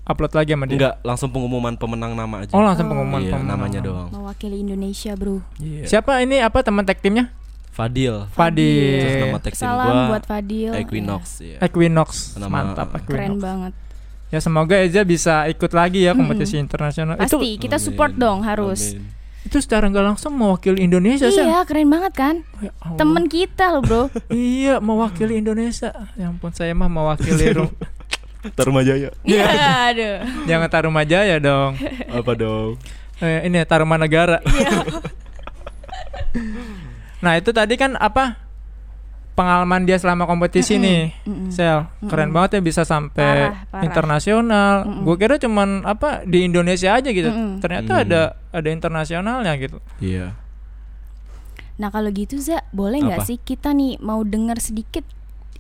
upload 0.06 0.32
lagi 0.32 0.54
sama 0.54 0.66
dia 0.66 0.78
enggak 0.78 0.96
langsung 1.04 1.30
pengumuman 1.30 1.76
pemenang 1.76 2.16
nama 2.16 2.48
aja 2.48 2.54
oh 2.54 2.64
langsung 2.64 2.88
pengumuman 2.88 3.20
iya, 3.20 3.32
pemenang. 3.34 3.52
namanya 3.52 3.80
doang 3.82 4.08
Mewakili 4.10 4.58
Indonesia, 4.62 5.12
Bro. 5.14 5.44
Iya. 5.58 5.84
siapa 5.90 6.22
ini 6.22 6.40
apa 6.40 6.64
teman 6.64 6.88
tag 6.88 6.96
timnya 6.98 7.28
Fadil 7.76 8.16
Fadil 8.32 8.96
terus 8.98 9.16
nama 9.20 9.38
tag 9.38 9.52
tim 9.52 9.60
Salam 9.60 9.84
gua 9.86 10.04
buat 10.10 10.24
Fadil. 10.24 10.72
Equinox 10.74 11.24
ya. 11.38 11.58
Equinox 11.60 12.10
Nama- 12.36 12.48
mantap 12.50 12.88
uh, 12.88 12.94
Iya, 12.94 13.04
Keren 13.04 13.20
Equinox 13.28 13.42
banget. 13.42 13.74
ya 14.26 14.40
semoga 14.40 14.76
aja 14.78 15.02
bisa 15.04 15.34
ikut 15.46 15.72
lagi 15.72 16.00
ya 16.02 16.12
kompetisi 16.12 16.56
internasional 16.56 17.14
itu 17.16 17.28
Pasti 17.30 17.50
kita 17.58 17.78
support 17.78 18.12
Amin. 18.12 18.22
dong 18.22 18.40
harus. 18.42 18.96
Amin. 18.96 19.12
itu 19.46 19.62
secara 19.62 19.86
nggak 19.86 20.02
langsung 20.08 20.34
mewakili 20.34 20.82
Indonesia 20.82 21.30
sih. 21.30 21.38
Iya, 21.38 21.62
keren 21.64 21.86
banget 21.86 22.14
kan? 22.16 22.36
Ya 22.58 22.74
Allah. 22.82 22.98
Temen 22.98 23.30
kita 23.30 23.70
loh, 23.70 23.86
Bro. 23.86 24.02
Iya, 24.34 24.82
mewakili 24.82 25.38
Indonesia. 25.38 25.94
Ya 26.16 26.26
ampun, 26.26 26.50
saya 26.50 26.74
mah 26.74 26.90
mewakili 26.90 27.54
Rum. 27.54 27.70
Tarumajaya. 28.58 29.14
Iya, 29.22 29.46
aduh. 29.94 30.16
Jangan 30.46 30.66
Tarumajaya 30.66 31.38
dong. 31.38 31.78
Apa 32.10 32.32
dong? 32.34 32.82
Eh, 33.18 33.46
ini 33.46 33.62
Tarumanegara. 33.62 34.42
Nah, 37.26 37.34
itu 37.34 37.50
tadi 37.50 37.74
kan 37.74 37.98
apa? 37.98 38.46
Pengalaman 39.34 39.84
dia 39.84 40.00
selama 40.00 40.24
kompetisi 40.24 40.78
Mm-mm, 40.78 40.86
nih. 40.86 41.04
mm-mm. 41.28 41.50
Sel, 41.50 41.84
keren 42.06 42.30
Mm-mm. 42.30 42.36
banget 42.40 42.56
ya 42.56 42.62
bisa 42.64 42.88
sampai 42.88 43.52
Parah, 43.52 43.68
parah. 43.68 43.84
internasional. 43.84 44.76
Mm-mm. 44.86 45.04
Gue 45.04 45.16
kira 45.18 45.36
cuman 45.36 45.84
apa 45.84 46.24
di 46.24 46.46
Indonesia 46.46 46.96
aja 46.96 47.10
gitu. 47.10 47.28
Mm-mm. 47.28 47.60
Ternyata 47.60 47.92
Hmm. 47.92 48.04
ada 48.06 48.22
ada 48.50 48.70
internasionalnya 48.70 49.52
gitu. 49.58 49.84
Iya. 50.00 50.40
Nah, 51.76 51.92
kalau 51.92 52.08
gitu 52.08 52.40
Za, 52.40 52.64
boleh 52.72 53.04
nggak 53.04 53.28
sih 53.28 53.36
kita 53.36 53.76
nih 53.76 54.00
mau 54.00 54.24
denger 54.24 54.56
sedikit 54.64 55.04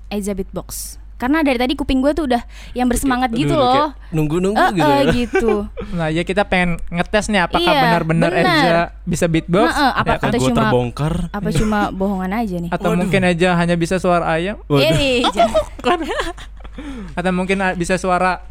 Eza 0.07 0.31
Beatbox? 0.31 0.95
Karena 1.15 1.39
dari 1.39 1.55
tadi 1.55 1.73
kuping 1.73 1.99
gue 1.99 2.11
tuh 2.11 2.27
udah 2.27 2.43
yang 2.71 2.85
bersemangat 2.85 3.31
Aduh, 3.31 3.39
gitu 3.39 3.53
kayak 3.53 3.71
loh. 3.71 3.89
Nunggu-nunggu 4.11 4.59
Eh, 4.61 4.71
gitu. 4.73 4.83
eh, 4.85 4.99
ya. 4.99 5.11
gitu. 5.17 5.51
Nah, 5.91 6.07
ya 6.09 6.21
kita 6.21 6.43
pengen 6.43 6.75
ngetes 6.89 7.25
nih 7.27 7.41
apakah 7.41 7.63
Iya, 7.65 7.81
benar-benar 7.81 8.31
benar. 8.31 8.59
Eza 8.59 8.77
bisa 9.03 9.25
beatbox 9.25 9.71
Heeh, 9.71 9.91
apa 9.95 10.05
ya 10.05 10.17
kan? 10.17 10.27
kata 10.27 10.37
Gua 10.37 10.47
cuma- 10.47 10.59
terbongkar. 10.61 11.13
Apa 11.31 11.49
cuma 11.51 11.79
bohongan 11.95 12.31
aja 12.35 12.55
nih? 12.57 12.69
atau 12.69 12.89
Waduh. 12.91 12.99
mungkin 12.99 13.21
aja 13.23 13.49
hanya 13.55 13.75
bisa 13.75 13.95
suara 13.95 14.27
ayam 14.29 14.59
Waduh. 14.67 14.83
Eh, 14.85 15.23
atau 17.17 17.31
mungkin 17.31 17.63
bisa 17.73 17.95
suara 17.95 18.43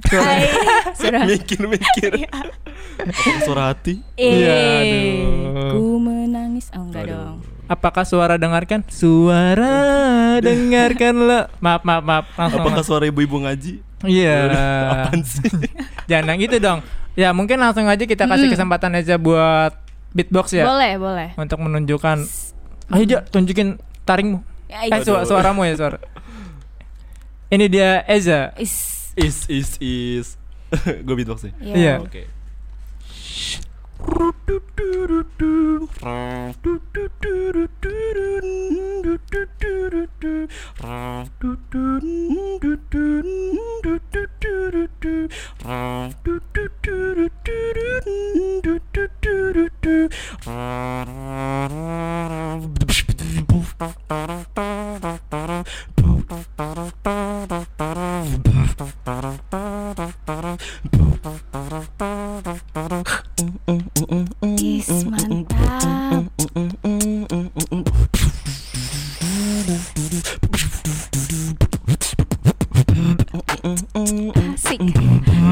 suara 0.00 0.24
Hai, 0.24 0.46
sudah. 0.94 1.22
Mikir-mikir. 1.26 2.30
Apa 2.30 2.54
Suara 3.42 3.62
hati. 3.68 3.98
Iya, 4.14 4.54
Eh, 4.54 4.80
aduh. 4.80 5.72
ku 5.74 5.98
menangis. 5.98 6.70
Oh, 6.72 6.86
enggak 6.86 7.04
Aduh. 7.04 7.12
dong. 7.12 7.38
Apakah 7.70 8.02
suara 8.02 8.34
dengarkan 8.34 8.82
suara 8.84 9.78
dengarkanlah 10.46 11.46
maaf 11.58 11.80
maaf 11.80 12.02
maaf 12.02 12.24
langsung 12.34 12.60
Apakah 12.60 12.82
suara 12.82 13.04
ibu-ibu 13.06 13.38
ngaji? 13.38 13.78
iya 14.02 14.50
Apaan 15.06 15.22
sih? 15.22 15.46
jangan 16.10 16.34
yang 16.34 16.40
gitu 16.42 16.56
dong 16.58 16.80
ya 17.14 17.30
mungkin 17.30 17.56
langsung 17.56 17.86
aja 17.86 18.02
kita 18.02 18.26
kasih 18.26 18.46
Mm. 18.46 18.54
kesempatan 18.54 18.90
aja 18.94 19.14
buat 19.14 19.72
beatbox 20.10 20.50
ya 20.52 20.66
Boleh, 20.66 20.98
boleh. 20.98 21.28
untuk 21.36 21.58
menunjukkan 21.58 22.18
ayo 22.90 23.04
ja 23.06 23.18
tunjukin 23.22 23.78
taringmu 24.02 24.42
Ya, 24.66 24.86
eh 24.86 25.02
su- 25.02 25.22
suaramu 25.24 25.62
ya 25.62 25.74
suara 25.74 25.98
ini 27.48 27.66
dia 27.66 28.02
Eza 28.04 28.54
Is. 28.56 29.00
Is 29.14 29.42
is 29.46 29.70
is. 29.80 30.26
Gue 31.02 31.18
beatbox 31.18 31.42
nih. 31.42 31.54
Iya. 31.60 31.94
Oke. 31.98 32.30
Is 32.30 32.38
mantap. 32.70 33.50
Asik. 33.50 33.69
Ah, 36.02 36.40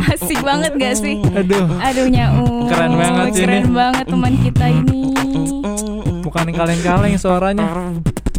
Asik 0.08 0.40
banget 0.46 0.72
gak 0.78 0.94
sih? 0.94 1.18
aduh 1.34 1.66
Aduh 1.82 2.06
nyau. 2.06 2.70
Keren 2.70 2.94
banget 2.94 3.34
Keren 3.34 3.66
ini. 3.66 3.74
banget 3.74 4.06
teman 4.06 4.34
kita 4.46 4.66
ini. 4.70 5.10
bukan 6.22 6.46
kaleng-kaleng 6.54 7.18
suaranya 7.18 7.66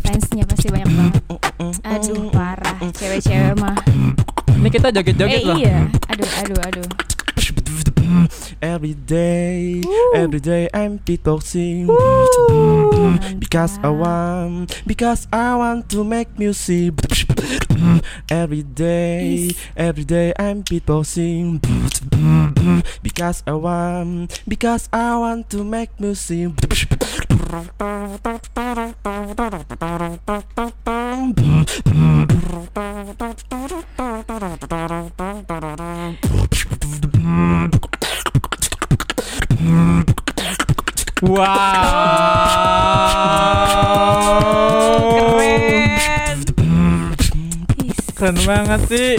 Fansnya 0.07 0.47
pasti 0.47 0.71
banyak 0.71 0.87
banget. 0.87 1.38
Cewek-cewek 2.99 3.55
mah. 3.63 3.79
ini 4.59 4.67
kita 4.67 4.91
joget-joget 4.91 5.39
eh 5.39 5.47
loh 5.47 5.55
iya. 5.55 5.87
Aduh 6.11 6.29
aduh 6.43 6.59
aduh. 6.67 6.87
Every 8.59 8.91
day, 8.91 9.79
every 10.11 10.43
day 10.43 10.67
I'm 10.75 10.99
beatboxing 10.99 11.87
because 13.39 13.79
I 13.79 13.87
want, 13.87 14.83
because 14.83 15.31
I 15.31 15.55
want 15.55 15.87
to 15.95 16.03
make 16.03 16.27
music. 16.35 16.99
Every 18.27 18.67
day, 18.67 19.55
every 19.79 20.03
day 20.03 20.35
I'm 20.35 20.67
beatboxing 20.67 21.63
because 22.99 23.47
I 23.47 23.55
want, 23.55 24.43
because 24.43 24.91
I 24.91 25.15
want 25.15 25.47
to 25.55 25.63
make 25.63 25.95
music. 26.03 26.51
Wow 32.69 32.99
Keren. 45.09 46.37
Keren 48.13 48.37
banget 48.45 48.81
sih 48.85 49.17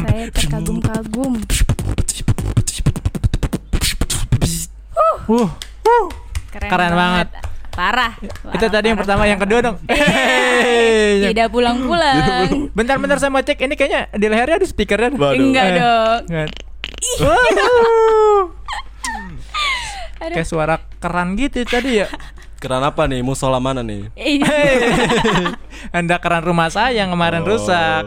Saya 0.00 0.30
terkagum-kagum. 0.30 1.42
uh 5.30 5.50
Keren, 6.50 6.70
Keren 6.70 6.92
banget. 6.94 7.49
Parah. 7.70 8.12
itu 8.18 8.28
Parah, 8.50 8.68
tadi 8.68 8.86
yang 8.86 8.94
parah, 8.94 9.06
pertama 9.06 9.22
yang 9.24 9.38
kedua 9.38 9.60
dong 9.62 9.76
Hehehe. 9.88 11.30
Tidak 11.30 11.48
pulang-pulang. 11.48 12.70
bentar-bentar 12.70 13.16
saya 13.16 13.28
mau 13.28 13.40
cek 13.40 13.58
ini 13.60 13.74
kayaknya 13.74 14.10
di 14.12 14.26
lehernya 14.26 14.56
ada 14.56 14.66
speakernya 14.66 15.10
Waduh. 15.12 15.36
Enggak 15.36 15.64
Eh. 15.64 15.74
dong. 15.76 16.20
Kayak 20.20 20.46
suara 20.46 20.76
keran 21.00 21.32
gitu 21.34 21.64
tadi 21.64 21.98
ya 21.98 22.06
Keran 22.60 22.84
apa 22.84 23.08
nih? 23.08 23.24
Musola 23.24 23.56
mana 23.56 23.80
nih? 23.80 24.12
Eh, 24.12 24.36
anda 25.90 26.20
keran 26.20 26.44
rumah 26.44 26.68
saya 26.68 26.92
yang 26.94 27.08
kemarin 27.08 27.40
Oh. 27.40 27.48
rusak 27.48 28.04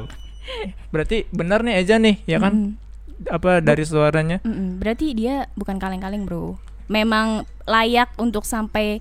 berarti 0.89 1.25
benar 1.29 1.63
nih 1.63 1.79
Eja 1.79 1.97
nih 1.97 2.21
ya 2.25 2.37
kan 2.37 2.53
mm, 2.69 3.31
apa 3.31 3.57
dari 3.59 3.81
suaranya. 3.81 4.43
Berarti 4.77 5.15
dia 5.15 5.47
bukan 5.53 5.79
kaleng-kaleng, 5.79 6.27
Bro. 6.27 6.59
Memang 6.85 7.47
layak 7.63 8.11
untuk 8.17 8.43
sampai 8.43 8.99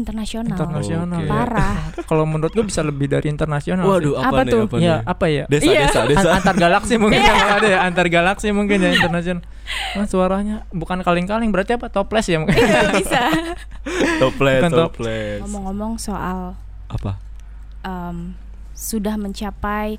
internasional. 0.00 0.50
internasional 0.50 1.18
Oke. 1.18 1.26
ya. 1.26 1.30
Parah. 1.30 1.74
kalau 2.10 2.24
menurut 2.24 2.50
gue 2.50 2.64
bisa 2.64 2.80
lebih 2.80 3.06
dari 3.06 3.28
internasional 3.28 3.84
Waduh, 3.84 4.16
apa, 4.16 4.26
Apa 4.26 4.40
nih? 4.42 4.50
tuh? 4.50 4.60
Apa 4.62 4.76
ya 4.76 4.80
nih? 4.80 5.00
apa 5.04 5.26
ya 5.28 5.44
Desa, 5.46 5.64
Iya. 5.66 5.80
desa, 5.84 6.00
desa. 6.06 6.26
An- 6.26 6.36
antar 6.40 6.56
galaksi 6.56 6.94
mungkin 6.96 7.20
kalau 7.20 7.46
ada 7.54 7.68
ya 7.68 7.78
antar 7.82 8.06
galaksi 8.06 8.48
mungkin 8.50 8.78
ya 8.78 8.90
internasional 8.92 9.44
Wah, 9.92 10.02
suaranya 10.04 10.66
bukan 10.70 10.98
kaleng-kaleng 11.00 11.48
berarti 11.48 11.76
apa 11.76 11.86
toples 11.86 12.24
ya 12.24 12.40
mungkin 12.40 12.56
Iya, 12.56 12.80
bisa. 12.90 13.20
Toples, 14.18 14.60
Bukan 14.60 14.72
top- 14.72 14.96
toples. 14.96 15.40
Ngomong-ngomong 15.42 15.92
soal 15.96 16.56
Apa? 16.86 17.16
em, 17.80 18.34
sudah 18.72 19.14
mencapai 19.14 19.96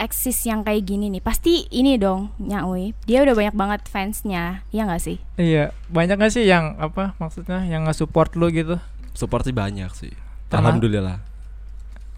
eksis 0.00 0.40
yang 0.42 0.60
kayak 0.60 0.82
gini 0.82 1.06
nih 1.08 1.20
pasti 1.20 1.68
ini 1.68 1.94
dong 1.94 2.32
Nyaui 2.38 2.96
dia 3.04 3.20
udah 3.20 3.32
banyak 3.32 3.52
banget 3.52 3.80
fansnya 3.84 4.64
ya 4.68 4.82
nggak 4.82 4.98
sih 4.98 5.20
iya 5.36 5.76
banyak 5.86 6.16
gak 6.16 6.32
sih 6.32 6.42
yang 6.42 6.74
apa 6.76 7.12
maksudnya 7.16 7.60
yang 7.62 7.84
nge-support 7.84 8.32
lu 8.34 8.48
gitu 8.48 8.80
Support 9.10 9.42
sih 9.42 9.52
banyak 9.52 9.90
sih. 9.92 10.14
Terma- 10.46 10.70
Alhamdulillah. 10.70 11.18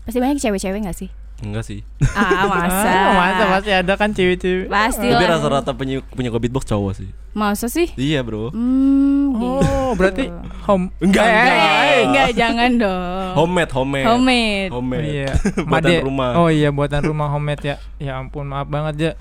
pasti 0.03 0.18
banyak 0.18 0.38
cewek-cewek 0.38 0.81
nggak 0.81 0.95
sih 0.95 1.11
Enggak 1.40 1.64
sih. 1.64 1.83
ah 2.14 2.47
masa 2.47 2.87
Ah, 2.87 3.11
masa 3.12 3.42
pasti 3.51 3.71
ada 3.73 3.95
kan 3.95 4.11
cewek-cewek 4.11 4.68
pasti 4.68 5.09
Tapi 5.09 5.25
rata-rata 5.25 5.73
punya 5.73 5.99
punya 6.07 6.31
beatbox 6.31 6.62
cowok 6.64 6.92
sih. 6.95 7.11
masa 7.33 7.66
sih 7.66 7.90
Iya, 7.92 8.23
Bro. 8.23 8.53
hmm 8.53 9.27
oh 9.33 9.59
gitu. 9.59 9.97
berarti 9.97 10.25
home 10.62 10.92
Enggak, 10.99 11.25
Eh, 11.25 11.33
enggak. 11.33 11.57
Eh, 12.03 12.07
enggak 12.09 12.29
jangan 12.35 12.71
dong 12.77 13.33
Homemade, 13.35 13.73
homemade. 13.73 14.07
homemade 14.07 14.69
Homemade. 14.69 15.07
Iya, 15.07 15.33
Buatan 15.71 15.88
Made- 15.88 16.05
rumah. 16.05 16.31
Oh 16.35 16.49
iya, 16.49 16.69
buatan 16.69 17.03
rumah 17.03 17.29
homemade 17.29 17.62
ya. 17.65 17.77
Ya 17.97 18.12
ampun, 18.17 18.45
maaf 18.45 18.67
banget 18.67 18.95
ya. 18.99 19.12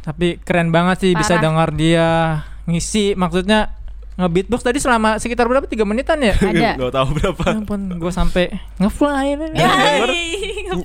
Tapi 0.00 0.36
keren 0.38 0.68
banget 0.68 1.00
sih 1.00 1.12
bisa 1.12 1.36
Parah. 1.36 1.42
dengar 1.42 1.68
dia 1.70 2.06
ngisi 2.64 3.12
maksudnya 3.14 3.72
nge-beatbox 4.14 4.60
tadi 4.60 4.78
selama 4.78 5.16
sekitar 5.16 5.46
berapa? 5.46 5.64
tiga 5.64 5.84
menitan 5.84 6.18
ya? 6.18 6.34
ada 6.34 6.50
Enggak 6.74 6.90
tahu 6.90 7.08
berapa. 7.14 7.42
Ya 7.44 7.54
ampun, 7.56 7.80
gue 7.94 8.10
sampai 8.10 8.44
ngefly. 8.76 9.28
Ya, 9.54 9.70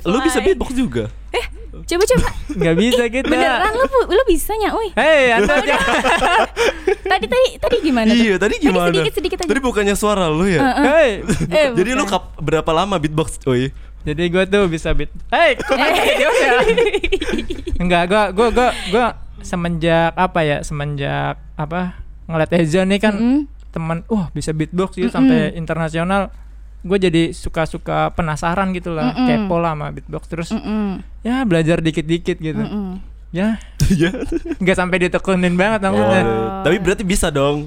Lu 0.04 0.18
bisa 0.22 0.40
beatbox 0.40 0.72
juga? 0.72 1.10
Coba 1.74 2.04
coba. 2.06 2.28
Nggak 2.54 2.76
bisa 2.78 3.04
kita. 3.08 3.28
Beneran 3.28 3.74
lu 3.74 3.86
lu 4.08 4.24
bisa 4.24 4.54
nya, 4.56 4.70
Uy. 4.72 4.94
Hei, 4.94 5.34
Anda 5.34 5.54
aja. 5.56 5.74
Tadi 7.04 7.26
tadi 7.26 7.48
tadi 7.58 7.76
gimana 7.82 8.10
tuh? 8.10 8.22
Iya, 8.22 8.36
tadi 8.38 8.56
gimana? 8.58 8.94
sedikit 8.94 9.14
sedikit 9.14 9.38
aja. 9.40 9.50
Tadi 9.50 9.60
bukannya 9.60 9.96
suara 9.96 10.30
lu 10.30 10.46
ya? 10.46 10.62
Heeh. 10.62 10.86
Hei. 10.86 11.10
Eh, 11.50 11.68
Jadi 11.74 11.92
lu 11.92 12.06
kap- 12.06 12.38
berapa 12.38 12.70
lama 12.70 12.96
beatbox? 12.96 13.42
Iya. 13.44 13.74
Jadi 14.04 14.24
gue 14.28 14.44
tuh 14.46 14.68
bisa 14.68 14.92
beat. 14.92 15.10
Hei, 15.28 15.56
kok 15.56 15.74
Eh. 15.74 15.90
dia 16.14 16.30
ya? 16.30 16.54
Enggak, 17.82 18.04
gua 18.06 18.24
gua 18.30 18.48
gua 18.50 18.68
gua 18.88 19.06
semenjak 19.40 20.14
apa 20.14 20.40
ya? 20.42 20.58
Semenjak 20.62 21.42
apa? 21.54 21.98
Ngeliat 22.26 22.52
Eza 22.54 22.84
nih 22.84 23.00
kan 23.00 23.16
Mm-mm. 23.16 23.40
teman, 23.70 24.06
wah 24.08 24.30
bisa 24.30 24.52
beatbox 24.52 24.94
gitu 24.94 25.08
Mm-mm. 25.08 25.16
sampai 25.16 25.56
internasional. 25.56 26.30
Gue 26.84 26.98
jadi 26.98 27.32
suka-suka 27.32 28.12
penasaran 28.12 28.70
gitu 28.72 28.92
lah, 28.92 29.16
Mm-mm. 29.16 29.48
kepo 29.48 29.56
lah 29.56 29.72
sama 29.72 29.88
beatbox 29.90 30.24
terus 30.28 30.50
Mm-mm. 30.52 31.00
ya 31.22 31.42
belajar 31.44 31.80
dikit-dikit 31.80 32.38
gitu. 32.38 32.60
Mm-mm. 32.60 33.00
Ya, 33.32 33.58
Iya. 33.90 34.14
nggak 34.60 34.78
sampai 34.78 34.98
ditekunin 35.02 35.56
banget 35.56 35.82
Oh, 35.82 35.90
maksudnya. 35.90 36.22
Tapi 36.62 36.76
berarti 36.78 37.02
bisa 37.02 37.28
dong. 37.28 37.66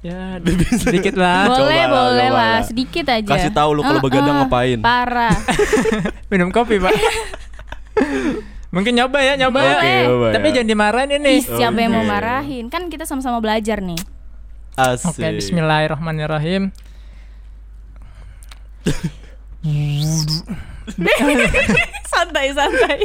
Ya, 0.00 0.38
sedikit 0.76 1.14
lah. 1.14 1.46
Boleh, 1.46 1.58
Coba 1.58 1.70
lah, 1.70 1.86
boleh 1.86 2.26
coba 2.26 2.36
lah, 2.36 2.50
lah. 2.52 2.60
sedikit 2.62 3.06
aja. 3.08 3.26
Kasih 3.28 3.50
tahu 3.50 3.70
lu 3.70 3.82
kalau 3.82 3.98
begadang 3.98 4.34
Heeh, 4.34 4.42
ngapain. 4.44 4.78
Parah. 4.80 5.34
Minum 6.30 6.50
kopi, 6.50 6.78
Pak. 6.78 6.90
Mungkin 8.74 8.92
nyoba 8.92 9.18
ya, 9.20 9.34
nyoba 9.36 9.58
ya. 9.58 9.72
Oke, 9.72 9.94
coba 10.04 10.26
Tapi 10.32 10.46
ya. 10.46 10.52
jangan 10.52 10.68
dimarahin 10.68 11.10
Ih, 11.10 11.18
ini. 11.18 11.34
siapa 11.40 11.78
yang 11.78 11.92
mau 11.92 12.02
Oke. 12.02 12.10
marahin? 12.12 12.64
Kan 12.66 12.86
kita 12.86 13.02
sama-sama 13.02 13.38
belajar 13.38 13.80
nih. 13.80 13.98
Asik. 14.74 15.16
Oke, 15.16 15.26
bismillahirrahmanirrahim. 15.34 16.74
Santai, 22.12 22.54
santai. 22.54 22.98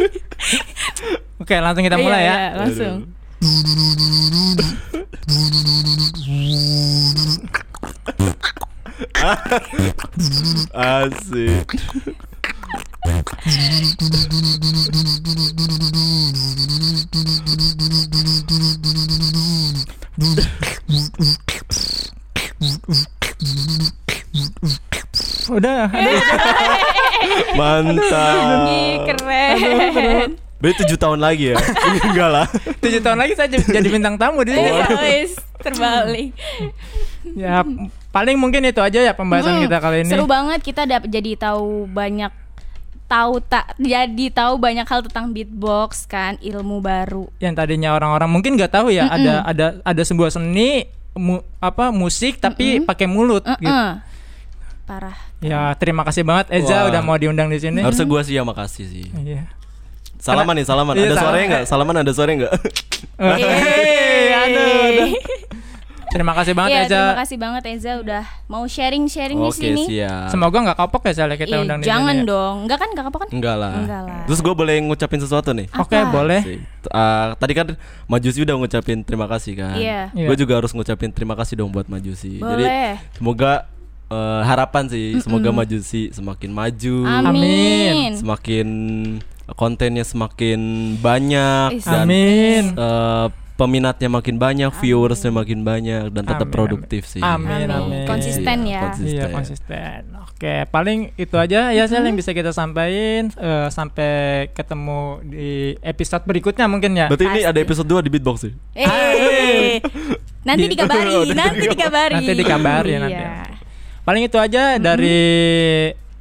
Oke, 1.42 1.56
langsung 1.58 1.84
kita 1.86 1.98
mulai 1.98 2.22
Iya, 2.22 2.30
ya. 2.30 2.36
iya, 2.38 2.50
langsung. 2.58 2.98
Asik. 10.74 11.68
Udah, 25.62 25.94
Mantap. 27.60 28.66
Ih, 28.68 28.96
keren. 29.06 30.28
Berarti 30.58 30.78
tujuh 30.86 30.98
tahun 30.98 31.18
lagi 31.18 31.54
ya? 31.54 31.58
Enggak 32.10 32.30
lah. 32.30 32.46
tujuh 32.78 33.02
tahun 33.02 33.18
lagi 33.18 33.34
saya 33.34 33.50
jadi 33.50 33.88
bintang 33.88 34.18
tamu 34.18 34.42
di 34.42 34.54
sini. 34.54 34.70
Iya, 34.70 34.86
terbalik. 35.58 36.34
Ya, 37.34 37.62
paling 38.10 38.38
mungkin 38.38 38.62
itu 38.64 38.78
aja 38.78 39.02
ya 39.02 39.14
pembahasan 39.14 39.58
Mm-mm. 39.58 39.66
kita 39.66 39.78
kali 39.78 40.02
ini. 40.02 40.10
Seru 40.10 40.26
banget 40.26 40.62
kita 40.62 40.86
dapat 40.86 41.10
jadi 41.10 41.38
tahu 41.40 41.86
banyak 41.86 42.30
tahu 43.06 43.38
tak 43.44 43.76
jadi 43.76 44.26
tahu 44.32 44.56
banyak 44.56 44.88
hal 44.88 45.04
tentang 45.04 45.30
beatbox 45.30 46.08
kan 46.08 46.40
ilmu 46.40 46.80
baru 46.80 47.28
Yang 47.38 47.54
tadinya 47.60 47.92
orang-orang 47.92 48.32
mungkin 48.32 48.56
nggak 48.56 48.72
tahu 48.72 48.88
ya 48.88 49.04
Mm-mm. 49.06 49.18
ada 49.20 49.34
ada 49.44 49.66
ada 49.84 50.02
sebuah 50.02 50.32
seni 50.32 50.88
mu- 51.12 51.44
apa 51.60 51.92
musik 51.92 52.40
tapi 52.40 52.80
Mm-mm. 52.80 52.88
pakai 52.88 53.06
mulut 53.06 53.44
Heeh. 53.44 53.60
gitu. 53.60 53.84
parah 54.88 55.18
Ya, 55.42 55.74
terima 55.74 56.02
kasih 56.02 56.22
banget 56.22 56.54
Eza 56.54 56.86
Wah. 56.86 56.90
udah 56.90 57.02
mau 57.02 57.18
diundang 57.18 57.50
di 57.50 57.58
sini. 57.58 57.82
Harusnya 57.82 58.06
gua 58.06 58.22
sih 58.22 58.34
yang 58.34 58.46
makasih 58.46 58.86
sih. 58.86 59.06
Iya. 59.18 59.50
Salaman 60.16 60.54
nih, 60.54 60.66
salaman. 60.66 60.94
Iya, 60.94 61.02
Ada 61.04 61.10
salam. 61.12 61.24
suaranya 61.24 61.46
enggak? 61.48 61.64
Salaman 61.66 61.96
ada 61.98 62.12
suaranya 62.14 62.38
enggak? 62.38 62.54
Hei, 63.18 64.30
aduh, 64.32 64.70
aduh. 64.86 65.10
Terima 66.12 66.36
kasih 66.36 66.52
banget 66.52 66.70
Iya, 66.70 66.82
Eza. 66.84 66.92
terima 66.92 67.18
kasih 67.18 67.38
banget 67.40 67.64
Eza 67.72 67.92
udah 67.98 68.24
mau 68.46 68.68
sharing-sharing 68.68 69.40
di 69.40 69.48
Oke, 69.48 69.64
sini. 69.64 69.82
siap. 69.88 70.28
Semoga 70.28 70.58
nggak 70.60 70.78
kapok 70.78 71.08
ya 71.08 71.14
Sale 71.16 71.40
kita 71.40 71.56
Ih, 71.56 71.64
undang 71.64 71.80
di 71.80 71.88
jangan 71.88 72.12
sini. 72.12 72.22
ya. 72.22 72.30
dong. 72.30 72.56
Enggak 72.62 72.78
kan? 72.78 72.88
Enggak 72.92 73.06
kapok 73.08 73.20
kan? 73.24 73.30
Enggak 73.32 73.56
lah. 73.56 73.74
Enggak 73.74 74.02
lah. 74.04 74.22
Terus 74.28 74.40
gue 74.44 74.54
boleh 74.54 74.76
ngucapin 74.84 75.18
sesuatu 75.18 75.50
nih. 75.56 75.72
Oke, 75.74 75.96
Apa? 75.96 76.12
boleh. 76.12 76.42
Ah, 76.92 77.32
tadi 77.34 77.54
kan 77.56 77.68
Majusi 78.06 78.44
udah 78.44 78.54
ngucapin 78.54 79.02
terima 79.02 79.24
kasih 79.26 79.54
kan. 79.56 79.74
Iya. 79.74 80.12
Iya. 80.12 80.28
Gue 80.28 80.36
juga 80.36 80.54
harus 80.54 80.70
ngucapin 80.70 81.10
terima 81.10 81.34
kasih 81.34 81.58
dong 81.58 81.72
buat 81.72 81.88
Majusi. 81.88 82.38
Jadi 82.38 82.60
Boleh. 82.60 83.00
semoga 83.16 83.72
eh, 84.12 84.42
harapan 84.44 84.84
sih, 84.86 85.08
semoga 85.24 85.50
Majusi 85.50 86.12
semakin 86.12 86.52
maju, 86.52 86.96
Amin. 87.08 88.20
semakin 88.20 88.68
kontennya 89.52 90.04
semakin 90.04 90.60
banyak 91.00 91.80
Is- 91.80 91.88
dan 91.88 92.08
Amin. 92.08 92.64
eh, 92.76 93.28
peminatnya 93.56 94.10
makin 94.10 94.42
banyak, 94.42 94.74
viewersnya 94.74 95.30
makin 95.30 95.62
banyak 95.62 96.10
dan 96.10 96.24
tetap 96.26 96.50
Amin, 96.50 96.56
produktif 96.56 97.06
sih. 97.06 97.22
Amin, 97.22 97.70
Amin. 97.70 97.70
amin. 97.70 98.06
Konsisten 98.10 98.58
ya. 98.66 98.90
Iya 98.98 99.30
konsisten. 99.30 100.18
Oke, 100.18 100.66
paling 100.74 101.14
itu 101.14 101.38
aja 101.38 101.70
ya 101.70 101.86
Sel 101.86 102.02
yang 102.02 102.18
bisa 102.18 102.34
kita 102.34 102.50
sampaikan. 102.50 103.30
Eh, 103.30 103.68
sampai 103.70 104.50
ketemu 104.58 105.22
di 105.22 105.78
episode 105.86 106.26
berikutnya 106.26 106.66
mungkin 106.66 106.98
ya. 106.98 107.06
Berarti 107.06 107.26
ini 107.30 107.46
Pasti. 107.46 107.52
ada 107.54 107.60
episode 107.62 107.86
2 107.86 108.02
di 108.02 108.10
beatbox 108.10 108.38
sih. 108.50 108.54
Eh. 108.74 109.78
Nanti 110.42 110.66
Di- 110.66 110.72
dikabari, 110.74 111.14
nanti 111.38 111.66
dikabari. 111.70 112.14
Nanti 112.18 112.34
dikabari 112.34 112.90
ya 112.90 113.00
nanti. 113.00 113.26
Paling 114.02 114.26
itu 114.26 114.38
aja 114.42 114.82
dari 114.82 115.22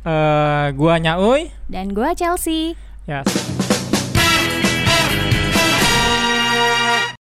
eh, 0.04 0.66
gua 0.76 0.94
Nyauy. 1.00 1.48
Dan 1.64 1.96
gua 1.96 2.12
Chelsea. 2.12 2.76
Ya. 3.08 3.24